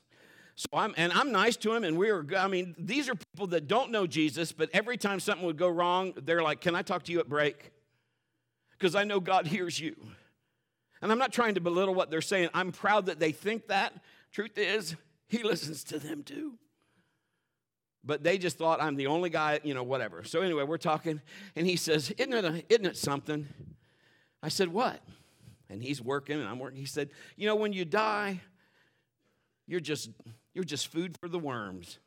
[0.55, 3.47] So I'm, and I'm nice to him, and we are, I mean, these are people
[3.49, 6.83] that don't know Jesus, but every time something would go wrong, they're like, Can I
[6.83, 7.73] talk to you at break?
[8.73, 9.97] Because I know God hears you.
[11.01, 12.51] And I'm not trying to belittle what they're saying.
[12.55, 13.93] I'm proud that they think that.
[14.31, 14.97] Truth is,
[15.29, 16.59] he listens to them too.
[18.05, 20.25] But they just thought I'm the only guy, you know, whatever.
[20.25, 21.21] So anyway, we're talking,
[21.57, 23.49] and he says, Isn't it, a, isn't it something?
[24.43, 25.01] I said, What?
[25.71, 26.79] And he's working, and I'm working.
[26.79, 28.41] He said, You know, when you die,
[29.67, 30.11] you're just
[30.55, 31.99] you're just food for the worms.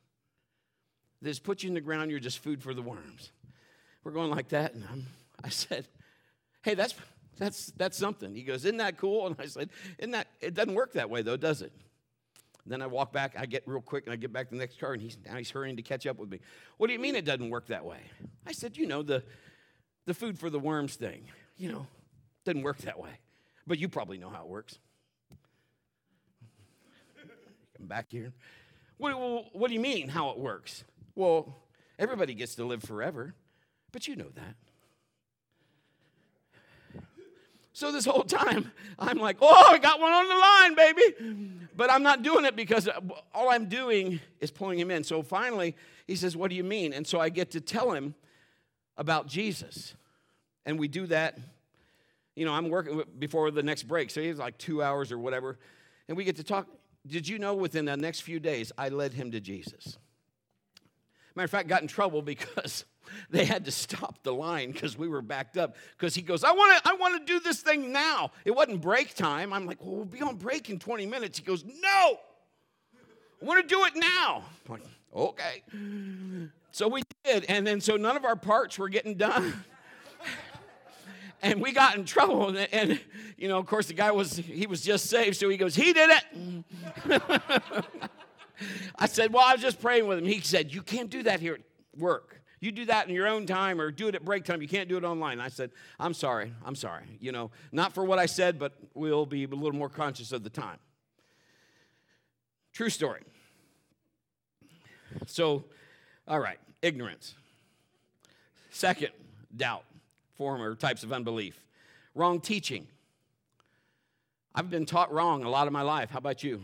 [1.22, 3.32] They just put you in the ground, you're just food for the worms.
[4.04, 5.06] We're going like that, and I'm,
[5.42, 5.86] I said,
[6.62, 6.94] Hey, that's,
[7.38, 8.34] that's, that's something.
[8.34, 9.26] He goes, Isn't that cool?
[9.26, 11.72] And I said, Isn't that, it doesn't work that way though, does it?
[12.66, 14.80] then I walk back, I get real quick, and I get back to the next
[14.80, 16.40] car, and he's now he's hurrying to catch up with me.
[16.76, 18.00] What do you mean it doesn't work that way?
[18.46, 19.22] I said, you know, the
[20.06, 21.24] the food for the worms thing,
[21.56, 21.86] you know,
[22.44, 23.10] doesn't work that way.
[23.66, 24.78] But you probably know how it works.
[27.76, 28.32] Come back here.
[28.98, 29.12] What,
[29.54, 30.84] what do you mean, how it works?
[31.14, 31.54] Well,
[31.98, 33.34] everybody gets to live forever,
[33.92, 34.54] but you know that.
[37.76, 41.66] So this whole time, I'm like, oh, I got one on the line, baby.
[41.76, 42.88] But I'm not doing it because
[43.34, 45.04] all I'm doing is pulling him in.
[45.04, 46.94] So finally, he says, What do you mean?
[46.94, 48.14] And so I get to tell him
[48.96, 49.94] about Jesus.
[50.64, 51.38] And we do that.
[52.34, 54.10] You know, I'm working before the next break.
[54.10, 55.58] So he's like two hours or whatever.
[56.08, 56.66] And we get to talk.
[57.06, 59.98] Did you know within the next few days, I led him to Jesus?
[61.34, 62.84] Matter of fact, got in trouble because
[63.30, 65.76] they had to stop the line because we were backed up.
[65.96, 68.30] Because he goes, I want to, I want to do this thing now.
[68.44, 69.52] It wasn't break time.
[69.52, 71.38] I'm like, well, we'll be on break in 20 minutes.
[71.38, 72.18] He goes, no,
[73.42, 74.44] I want to do it now.
[74.66, 74.82] I'm like,
[75.14, 75.62] okay.
[76.72, 79.64] So we did, and then so none of our parts were getting done.
[81.42, 83.00] and we got in trouble and, and,
[83.36, 85.92] you know of course the guy was he was just saved so he goes he
[85.92, 86.64] did it
[88.98, 91.40] i said well i was just praying with him he said you can't do that
[91.40, 91.60] here at
[92.00, 94.62] work You do that in your own time or do it at break time.
[94.62, 95.40] You can't do it online.
[95.40, 95.70] I said,
[96.00, 96.52] I'm sorry.
[96.64, 97.04] I'm sorry.
[97.20, 100.42] You know, not for what I said, but we'll be a little more conscious of
[100.42, 100.78] the time.
[102.72, 103.22] True story.
[105.26, 105.64] So,
[106.26, 107.34] all right, ignorance.
[108.70, 109.12] Second,
[109.56, 109.84] doubt,
[110.36, 111.60] former types of unbelief.
[112.14, 112.86] Wrong teaching.
[114.54, 116.10] I've been taught wrong a lot of my life.
[116.10, 116.62] How about you?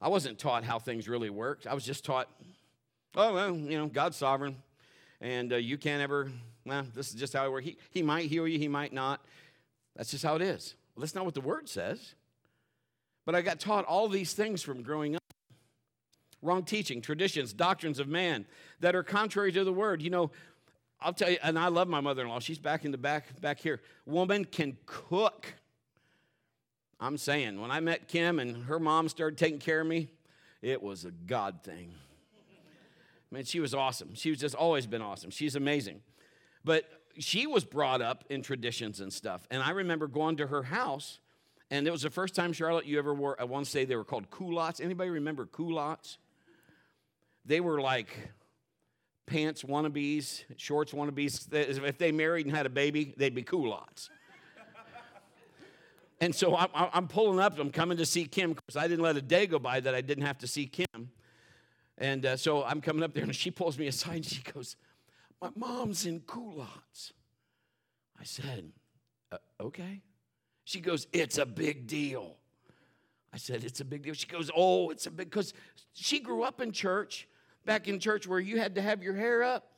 [0.00, 1.66] I wasn't taught how things really worked.
[1.66, 2.28] I was just taught,
[3.14, 4.56] oh, well, you know, God's sovereign,
[5.20, 6.30] and uh, you can't ever,
[6.64, 7.66] well, this is just how it works.
[7.66, 9.20] He, he might heal you, he might not.
[9.96, 10.74] That's just how it is.
[10.94, 12.14] Well, that's not what the word says.
[13.24, 15.22] But I got taught all these things from growing up
[16.42, 18.44] wrong teaching, traditions, doctrines of man
[18.80, 20.02] that are contrary to the word.
[20.02, 20.30] You know,
[21.04, 22.38] I'll tell you, and I love my mother in law.
[22.40, 23.80] She's back in the back, back here.
[24.06, 25.54] Woman can cook.
[27.00, 30.08] I'm saying, when I met Kim and her mom started taking care of me,
[30.60, 31.92] it was a God thing.
[33.30, 34.14] Man, she was awesome.
[34.14, 35.30] She was just always been awesome.
[35.30, 36.00] She's amazing.
[36.64, 36.84] But
[37.18, 39.46] she was brought up in traditions and stuff.
[39.50, 41.18] And I remember going to her house,
[41.70, 43.96] and it was the first time, Charlotte, you ever wore, I want to say they
[43.96, 44.80] were called culottes.
[44.80, 46.18] Anybody remember culottes?
[47.44, 48.08] They were like
[49.26, 51.52] pants wannabes, shorts wannabes.
[51.52, 54.10] If they married and had a baby, they'd be culottes.
[56.22, 57.58] And so I'm, pulling up.
[57.58, 60.00] I'm coming to see Kim because I didn't let a day go by that I
[60.00, 61.10] didn't have to see Kim.
[61.98, 64.76] And uh, so I'm coming up there, and she pulls me aside and she goes,
[65.40, 67.12] My mom's in culottes.
[68.20, 68.70] I said,
[69.32, 70.02] uh, Okay.
[70.62, 72.36] She goes, It's a big deal.
[73.32, 74.14] I said, It's a big deal.
[74.14, 75.52] She goes, Oh, it's a big, because
[75.92, 77.26] she grew up in church,
[77.64, 79.72] back in church where you had to have your hair up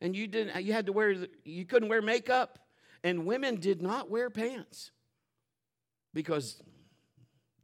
[0.00, 1.14] and you didn't, you had to wear,
[1.44, 2.58] you couldn't wear makeup,
[3.02, 4.90] and women did not wear pants
[6.14, 6.62] because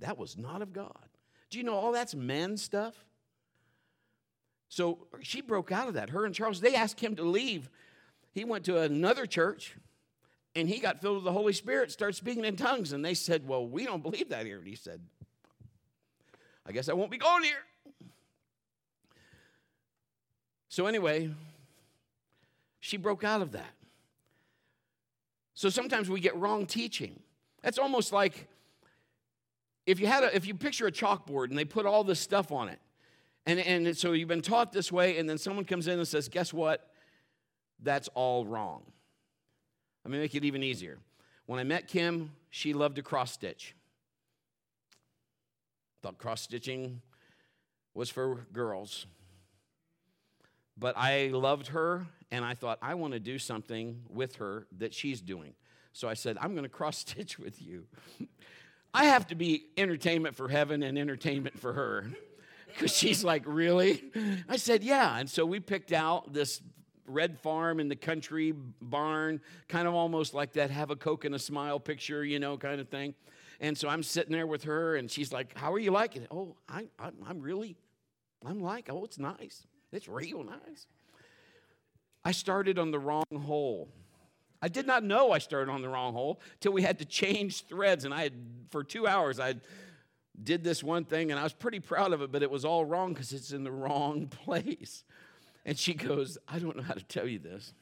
[0.00, 1.08] that was not of God.
[1.50, 2.94] Do you know all that's men stuff?
[4.68, 6.10] So she broke out of that.
[6.10, 7.70] Her and Charles, they asked him to leave.
[8.32, 9.76] He went to another church
[10.56, 12.92] and he got filled with the Holy Spirit, started speaking in tongues.
[12.92, 14.58] And they said, Well, we don't believe that here.
[14.58, 15.00] And he said,
[16.66, 17.62] I guess I won't be going here.
[20.74, 21.30] So, anyway,
[22.80, 23.74] she broke out of that.
[25.54, 27.20] So sometimes we get wrong teaching.
[27.62, 28.48] That's almost like
[29.86, 32.50] if you had a, if you picture a chalkboard and they put all this stuff
[32.50, 32.80] on it,
[33.46, 36.28] and, and so you've been taught this way, and then someone comes in and says,
[36.28, 36.90] Guess what?
[37.80, 38.82] That's all wrong.
[40.04, 40.98] Let me make it even easier.
[41.46, 43.76] When I met Kim, she loved to cross stitch.
[46.02, 47.00] Thought cross stitching
[47.94, 49.06] was for girls.
[50.76, 54.92] But I loved her, and I thought, I want to do something with her that
[54.92, 55.54] she's doing.
[55.92, 57.86] So I said, I'm going to cross stitch with you.
[58.92, 62.06] I have to be entertainment for heaven and entertainment for her.
[62.66, 64.02] Because she's like, Really?
[64.48, 65.16] I said, Yeah.
[65.16, 66.60] And so we picked out this
[67.06, 71.36] red farm in the country barn, kind of almost like that have a Coke and
[71.36, 73.14] a smile picture, you know, kind of thing.
[73.60, 76.28] And so I'm sitting there with her, and she's like, How are you liking it?
[76.32, 77.76] Oh, I, I, I'm really,
[78.44, 79.64] I'm like, Oh, it's nice.
[79.94, 80.86] It's real nice.
[82.24, 83.88] I started on the wrong hole.
[84.60, 87.66] I did not know I started on the wrong hole till we had to change
[87.66, 88.04] threads.
[88.04, 88.32] And I had,
[88.70, 89.56] for two hours, I
[90.42, 92.84] did this one thing and I was pretty proud of it, but it was all
[92.84, 95.04] wrong because it's in the wrong place.
[95.64, 97.72] And she goes, I don't know how to tell you this,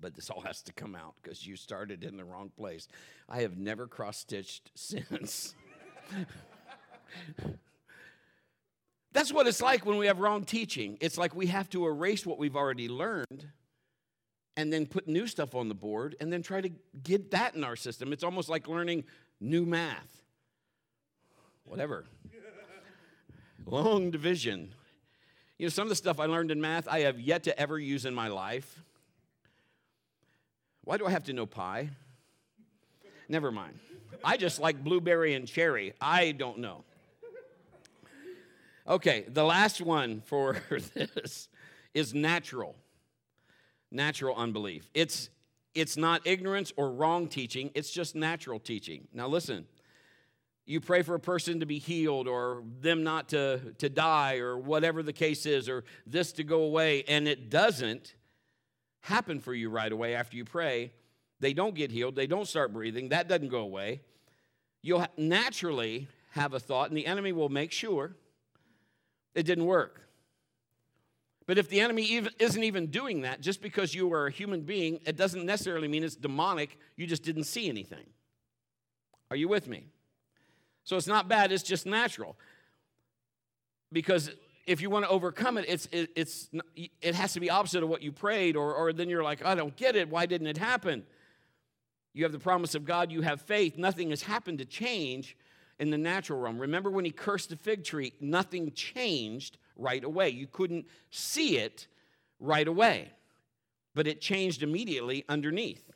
[0.00, 2.88] but this all has to come out because you started in the wrong place.
[3.28, 5.54] I have never cross stitched since.
[9.12, 10.96] That's what it's like when we have wrong teaching.
[11.00, 13.48] It's like we have to erase what we've already learned
[14.56, 16.70] and then put new stuff on the board and then try to
[17.02, 18.12] get that in our system.
[18.12, 19.04] It's almost like learning
[19.40, 20.22] new math.
[21.64, 22.04] Whatever.
[23.66, 24.74] Long division.
[25.58, 27.78] You know, some of the stuff I learned in math I have yet to ever
[27.78, 28.80] use in my life.
[30.84, 31.90] Why do I have to know pi?
[33.28, 33.78] Never mind.
[34.24, 35.94] I just like blueberry and cherry.
[36.00, 36.84] I don't know.
[38.90, 40.60] Okay, the last one for
[40.94, 41.48] this
[41.94, 42.74] is natural
[43.90, 44.88] natural unbelief.
[44.94, 45.30] It's,
[45.74, 49.08] it's not ignorance or wrong teaching, it's just natural teaching.
[49.12, 49.66] Now, listen,
[50.66, 54.56] you pray for a person to be healed or them not to, to die or
[54.56, 58.14] whatever the case is or this to go away, and it doesn't
[59.00, 60.92] happen for you right away after you pray.
[61.40, 64.02] They don't get healed, they don't start breathing, that doesn't go away.
[64.82, 68.14] You'll naturally have a thought, and the enemy will make sure
[69.34, 70.00] it didn't work.
[71.46, 75.00] But if the enemy isn't even doing that, just because you are a human being,
[75.04, 76.78] it doesn't necessarily mean it's demonic.
[76.96, 78.06] You just didn't see anything.
[79.30, 79.86] Are you with me?
[80.84, 82.36] So it's not bad, it's just natural.
[83.92, 84.30] Because
[84.66, 86.48] if you want to overcome it, it's, it, it's,
[87.02, 89.54] it has to be opposite of what you prayed, or, or then you're like, I
[89.54, 90.08] don't get it.
[90.08, 91.04] Why didn't it happen?
[92.12, 93.76] You have the promise of God, you have faith.
[93.78, 95.36] Nothing has happened to change
[95.80, 96.58] in the natural realm.
[96.58, 100.28] Remember when he cursed the fig tree, nothing changed right away.
[100.28, 101.88] You couldn't see it
[102.38, 103.10] right away,
[103.94, 105.90] but it changed immediately underneath.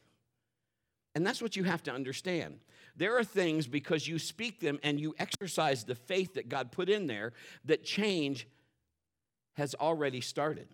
[1.14, 2.58] And that's what you have to understand.
[2.96, 6.88] There are things because you speak them and you exercise the faith that God put
[6.88, 7.34] in there
[7.66, 8.48] that change
[9.52, 10.68] has already started.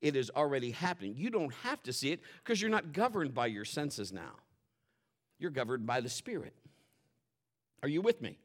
[0.00, 1.14] It is already happening.
[1.16, 4.36] You don't have to see it because you're not governed by your senses now.
[5.40, 6.54] You're governed by the Spirit.
[7.82, 8.38] Are you with me?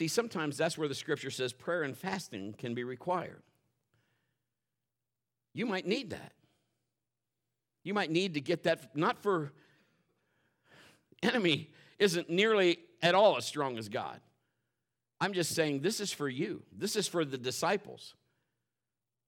[0.00, 3.42] See, sometimes that's where the scripture says prayer and fasting can be required.
[5.52, 6.32] You might need that.
[7.84, 9.52] You might need to get that, not for,
[11.22, 14.18] enemy isn't nearly at all as strong as God.
[15.20, 16.62] I'm just saying this is for you.
[16.74, 18.14] This is for the disciples.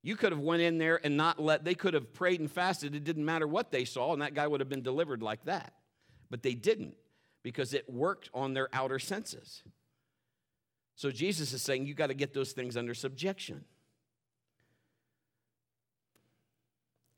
[0.02, 2.94] You could have went in there and not let, they could have prayed and fasted.
[2.94, 5.74] It didn't matter what they saw, and that guy would have been delivered like that.
[6.30, 6.94] But they didn't
[7.42, 9.62] because it worked on their outer senses.
[11.02, 13.64] So Jesus is saying you got to get those things under subjection.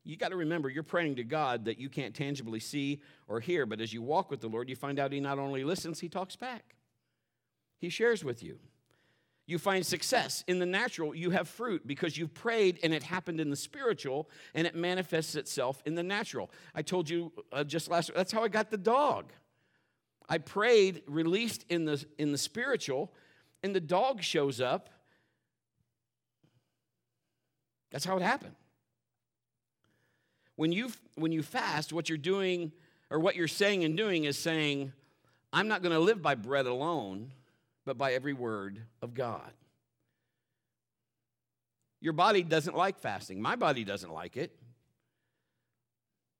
[0.05, 3.67] You got to remember, you're praying to God that you can't tangibly see or hear,
[3.67, 6.09] but as you walk with the Lord, you find out He not only listens, He
[6.09, 6.77] talks back.
[7.77, 8.59] He shares with you.
[9.45, 13.39] You find success in the natural, you have fruit because you've prayed and it happened
[13.39, 16.51] in the spiritual and it manifests itself in the natural.
[16.75, 19.35] I told you uh, just last that's how I got the dog.
[20.27, 23.13] I prayed, released in the in the spiritual,
[23.65, 24.91] and the dog shows up.
[27.91, 28.57] That's how it happened.
[30.57, 32.73] When you, when you fast, what you're doing,
[33.11, 34.93] or what you're saying and doing is saying,
[35.51, 37.33] I'm not going to live by bread alone,
[37.87, 39.51] but by every word of God.
[42.03, 43.41] Your body doesn't like fasting.
[43.41, 44.55] My body doesn't like it.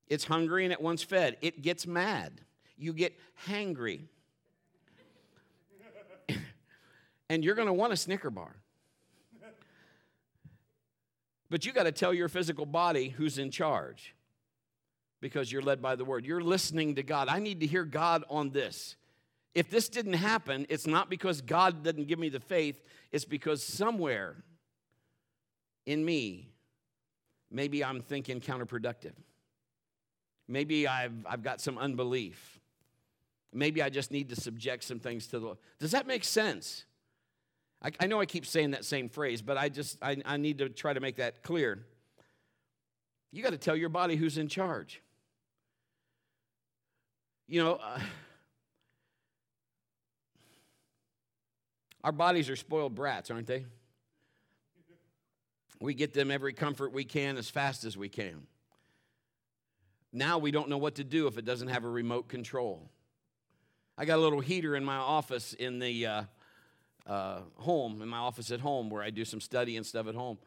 [0.07, 1.37] It's hungry and it wants fed.
[1.41, 2.41] It gets mad.
[2.77, 3.17] You get
[3.47, 4.01] hangry.
[7.29, 8.55] And you're going to want a Snicker bar.
[11.49, 14.15] But you got to tell your physical body who's in charge
[15.21, 16.25] because you're led by the word.
[16.25, 17.27] You're listening to God.
[17.29, 18.95] I need to hear God on this.
[19.53, 23.63] If this didn't happen, it's not because God didn't give me the faith, it's because
[23.63, 24.35] somewhere
[25.85, 26.49] in me,
[27.49, 29.13] maybe I'm thinking counterproductive.
[30.47, 32.59] Maybe I've, I've got some unbelief.
[33.53, 35.55] Maybe I just need to subject some things to the.
[35.79, 36.85] Does that make sense?
[37.85, 40.57] I, I know I keep saying that same phrase, but I just I, I need
[40.57, 41.85] to try to make that clear.
[43.31, 45.03] You got to tell your body who's in charge.
[47.47, 47.99] You know, uh,
[52.03, 53.65] our bodies are spoiled brats, aren't they?
[55.79, 58.47] We get them every comfort we can as fast as we can.
[60.11, 62.89] Now we don't know what to do if it doesn't have a remote control.
[63.95, 66.23] I got a little heater in my office in the uh,
[67.07, 70.15] uh, home, in my office at home, where I do some study and stuff at
[70.15, 70.37] home,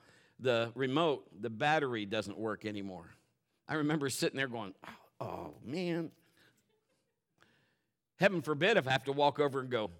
[0.40, 3.06] the remote, the battery doesn't work anymore.
[3.68, 4.74] I remember sitting there going,
[5.20, 6.10] oh, man.
[8.16, 9.90] Heaven forbid if I have to walk over and go.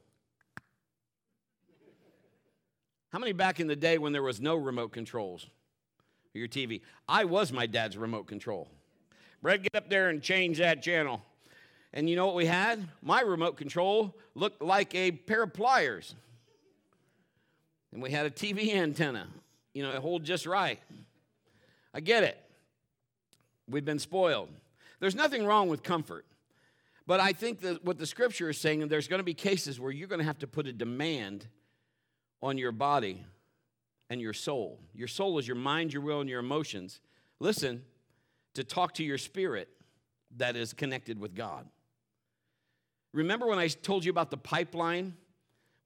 [3.11, 5.47] How many back in the day when there was no remote controls
[6.33, 6.83] for your TV?
[7.09, 8.69] I was my dad's remote control.
[9.41, 11.23] Brett, get up there and change that channel.
[11.93, 12.87] And you know what we had?
[13.01, 16.15] My remote control looked like a pair of pliers.
[17.93, 19.27] And we had a TV antenna,
[19.73, 20.81] you know, it hold just right.
[21.95, 22.39] I get it.
[23.69, 24.51] We've been spoiled.
[25.01, 26.25] There's nothing wrong with comfort.
[27.07, 29.91] But I think that what the scripture is saying, there's going to be cases where
[29.91, 31.47] you're going to have to put a demand
[32.43, 33.25] on your body
[34.11, 34.79] and your soul.
[34.95, 37.01] Your soul is your mind, your will, and your emotions.
[37.41, 37.83] Listen,
[38.55, 39.69] to talk to your spirit
[40.37, 41.67] that is connected with God.
[43.13, 45.15] Remember when I told you about the pipeline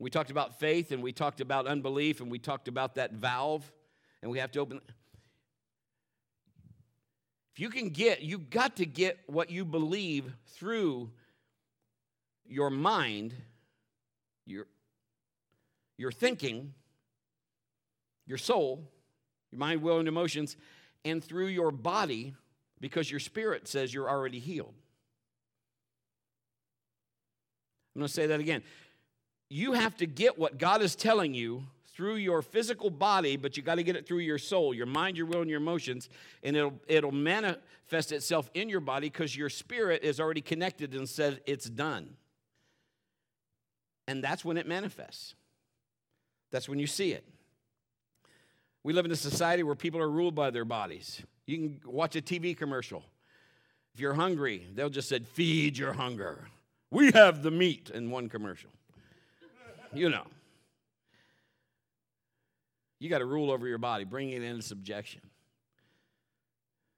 [0.03, 3.71] we talked about faith and we talked about unbelief and we talked about that valve
[4.21, 4.81] and we have to open.
[7.55, 11.11] If you can get, you've got to get what you believe through
[12.45, 13.33] your mind,
[14.45, 14.67] your,
[15.97, 16.75] your thinking,
[18.27, 18.91] your soul,
[19.53, 20.57] your mind, will, and emotions,
[21.05, 22.35] and through your body
[22.81, 24.75] because your spirit says you're already healed.
[27.95, 28.63] I'm going to say that again
[29.53, 33.63] you have to get what God is telling you through your physical body, but you
[33.63, 36.09] got to get it through your soul, your mind, your will, and your emotions,
[36.43, 41.09] and it'll it'll manifest itself in your body because your spirit is already connected and
[41.09, 42.17] said it's done.
[44.09, 45.35] And that's when it manifests.
[46.51, 47.25] That's when you see it.
[48.83, 51.23] We live in a society where people are ruled by their bodies.
[51.47, 53.05] You can watch a TV commercial.
[53.95, 56.49] If you're hungry, they'll just say, Feed your hunger.
[56.91, 58.71] We have the meat in one commercial.
[59.95, 60.25] You know.
[62.99, 65.23] You got to rule over your body, bring it into subjection.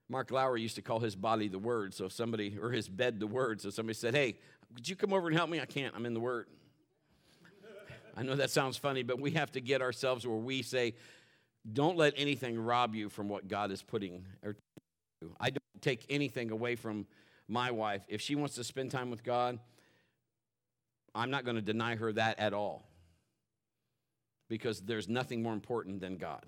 [0.09, 3.27] Mark Lauer used to call his body the Word, so somebody, or his bed the
[3.27, 3.61] Word.
[3.61, 4.37] So somebody said, Hey,
[4.75, 5.61] could you come over and help me?
[5.61, 6.47] I can't, I'm in the Word.
[8.17, 10.95] I know that sounds funny, but we have to get ourselves where we say,
[11.73, 14.27] Don't let anything rob you from what God is putting.
[14.43, 14.57] Or
[15.41, 17.07] I don't take anything away from
[17.49, 18.03] my wife.
[18.09, 19.59] If she wants to spend time with God,
[21.15, 22.85] I'm not going to deny her that at all
[24.49, 26.45] because there's nothing more important than God.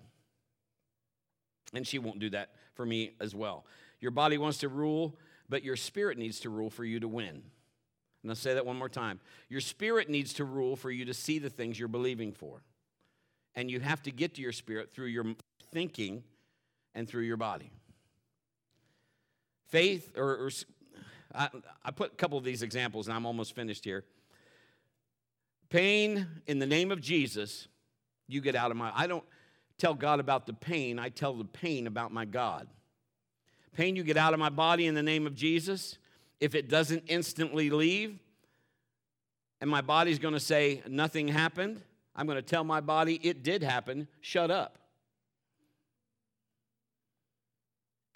[1.73, 3.64] And she won't do that for me as well.
[4.01, 5.17] Your body wants to rule,
[5.49, 7.43] but your spirit needs to rule for you to win.
[8.23, 9.21] And I'll say that one more time.
[9.49, 12.62] Your spirit needs to rule for you to see the things you're believing for.
[13.55, 15.25] And you have to get to your spirit through your
[15.73, 16.25] thinking
[16.95, 17.71] and through your body.
[19.69, 20.51] Faith, or, or
[21.35, 21.49] I,
[21.85, 24.05] I put a couple of these examples, and I'm almost finished here.
[25.69, 27.69] Pain in the name of Jesus,
[28.29, 28.93] you get out of my.
[28.95, 29.25] I don't
[29.79, 32.69] tell God about the pain, I tell the pain about my God.
[33.73, 35.99] Pain, you get out of my body in the name of Jesus.
[36.41, 38.19] If it doesn't instantly leave,
[39.61, 41.83] and my body's to say nothing happened,
[42.14, 44.79] I'm to tell my body it did happen, shut up.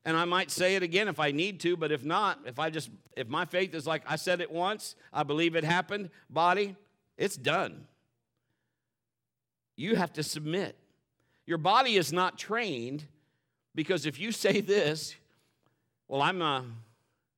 [0.04, 2.70] And I might say it again if I need to, but if not, if I
[2.70, 6.74] just, if my faith is like I said it once, I believe it happened, body,
[7.20, 7.84] it's done.
[9.76, 10.74] You have to submit.
[11.46, 13.04] Your body is not trained
[13.74, 15.14] because if you say this,
[16.08, 16.62] well, I'm, uh,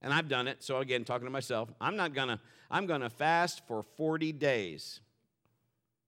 [0.01, 3.67] and I've done it, so again, talking to myself, I'm not gonna, I'm gonna fast
[3.67, 5.01] for 40 days.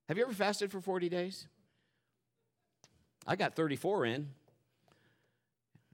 [0.08, 1.48] Have you ever fasted for 40 days?
[3.26, 4.28] I got 34 in.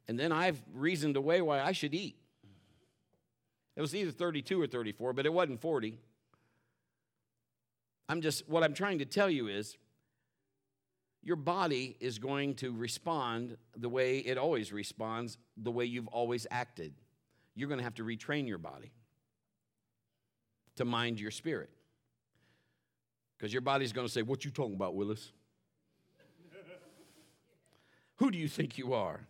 [0.06, 2.16] And then I've reasoned away why I should eat.
[3.74, 5.98] It was either 32 or 34, but it wasn't 40.
[8.10, 9.78] I'm just, what I'm trying to tell you is
[11.22, 16.44] your body is going to respond the way it always responds, the way you've always
[16.50, 16.92] acted.
[17.54, 18.90] You're going to have to retrain your body
[20.74, 21.70] to mind your spirit.
[23.38, 25.30] Because your body's going to say, What you talking about, Willis?
[28.16, 29.20] Who do you think you are?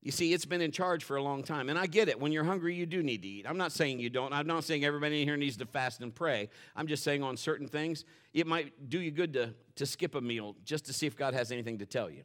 [0.00, 1.68] You see, it's been in charge for a long time.
[1.68, 2.20] And I get it.
[2.20, 3.46] When you're hungry, you do need to eat.
[3.48, 4.32] I'm not saying you don't.
[4.32, 6.50] I'm not saying everybody in here needs to fast and pray.
[6.76, 10.20] I'm just saying on certain things, it might do you good to, to skip a
[10.20, 12.22] meal just to see if God has anything to tell you.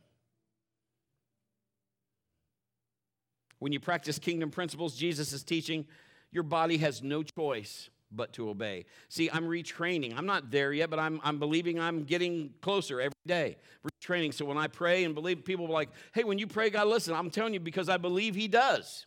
[3.57, 5.86] When you practice kingdom principles, Jesus is teaching,
[6.32, 8.86] your body has no choice but to obey.
[9.09, 10.18] See, I'm retraining.
[10.18, 13.57] I'm not there yet, but I'm, I'm believing I'm getting closer every day.
[13.86, 14.34] Retraining.
[14.34, 17.14] So when I pray and believe, people are like, hey, when you pray, God, listen,
[17.14, 19.05] I'm telling you because I believe He does.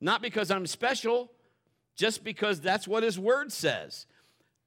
[0.00, 1.30] Not because I'm special,
[1.96, 4.06] just because that's what His Word says.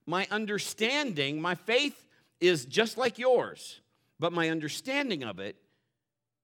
[0.06, 2.08] My understanding, my faith
[2.40, 3.82] is just like yours,
[4.20, 5.56] but my understanding of it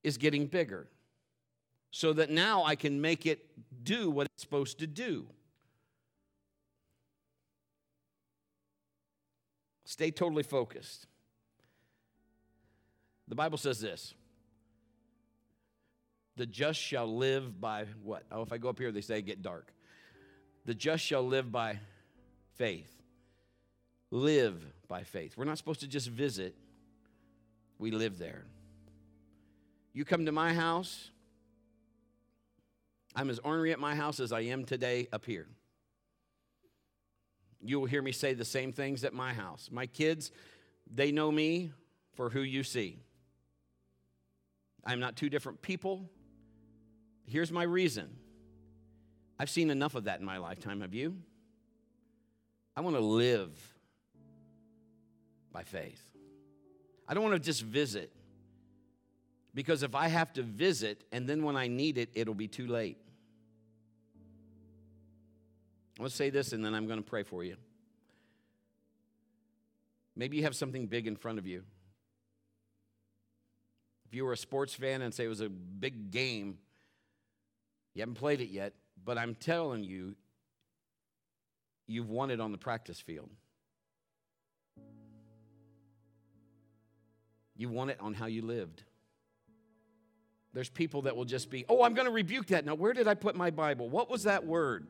[0.03, 0.87] is getting bigger
[1.91, 3.45] so that now I can make it
[3.83, 5.27] do what it's supposed to do.
[9.87, 11.07] Stay totally focused.
[13.29, 14.13] The Bible says this
[16.35, 18.23] The just shall live by what?
[18.29, 19.73] Oh, if I go up here, they say get dark.
[20.65, 21.79] The just shall live by
[22.57, 22.91] faith.
[24.11, 25.37] Live by faith.
[25.37, 26.53] We're not supposed to just visit,
[27.79, 28.43] we live there.
[29.93, 31.11] You come to my house,
[33.15, 35.47] I'm as ornery at my house as I am today up here.
[37.67, 39.69] You will hear me say the same things at my house.
[39.71, 40.31] My kids,
[40.89, 41.71] they know me
[42.15, 42.99] for who you see.
[44.85, 46.09] I'm not two different people.
[47.25, 48.07] Here's my reason
[49.37, 50.79] I've seen enough of that in my lifetime.
[50.79, 51.17] Have you?
[52.75, 53.51] I want to live
[55.51, 56.01] by faith.
[57.07, 58.11] I don't want to just visit.
[59.53, 62.67] Because if I have to visit and then when I need it, it'll be too
[62.67, 62.97] late.
[65.99, 67.55] Let's say this and then I'm going to pray for you.
[70.15, 71.63] Maybe you have something big in front of you.
[74.07, 76.57] If you were a sports fan and say it was a big game,
[77.93, 78.73] you haven't played it yet,
[79.03, 80.15] but I'm telling you,
[81.87, 83.29] you've won it on the practice field.
[87.55, 88.83] You won it on how you lived.
[90.53, 92.65] There's people that will just be, oh, I'm going to rebuke that.
[92.65, 93.89] Now, where did I put my Bible?
[93.89, 94.87] What was that word?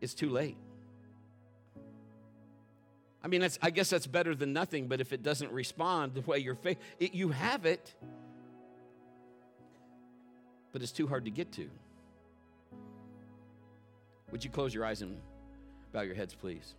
[0.00, 0.56] It's too late.
[3.22, 6.20] I mean, that's, I guess that's better than nothing, but if it doesn't respond the
[6.20, 7.94] way your faith, it, you have it,
[10.72, 11.70] but it's too hard to get to.
[14.30, 15.16] Would you close your eyes and
[15.92, 16.74] bow your heads, please?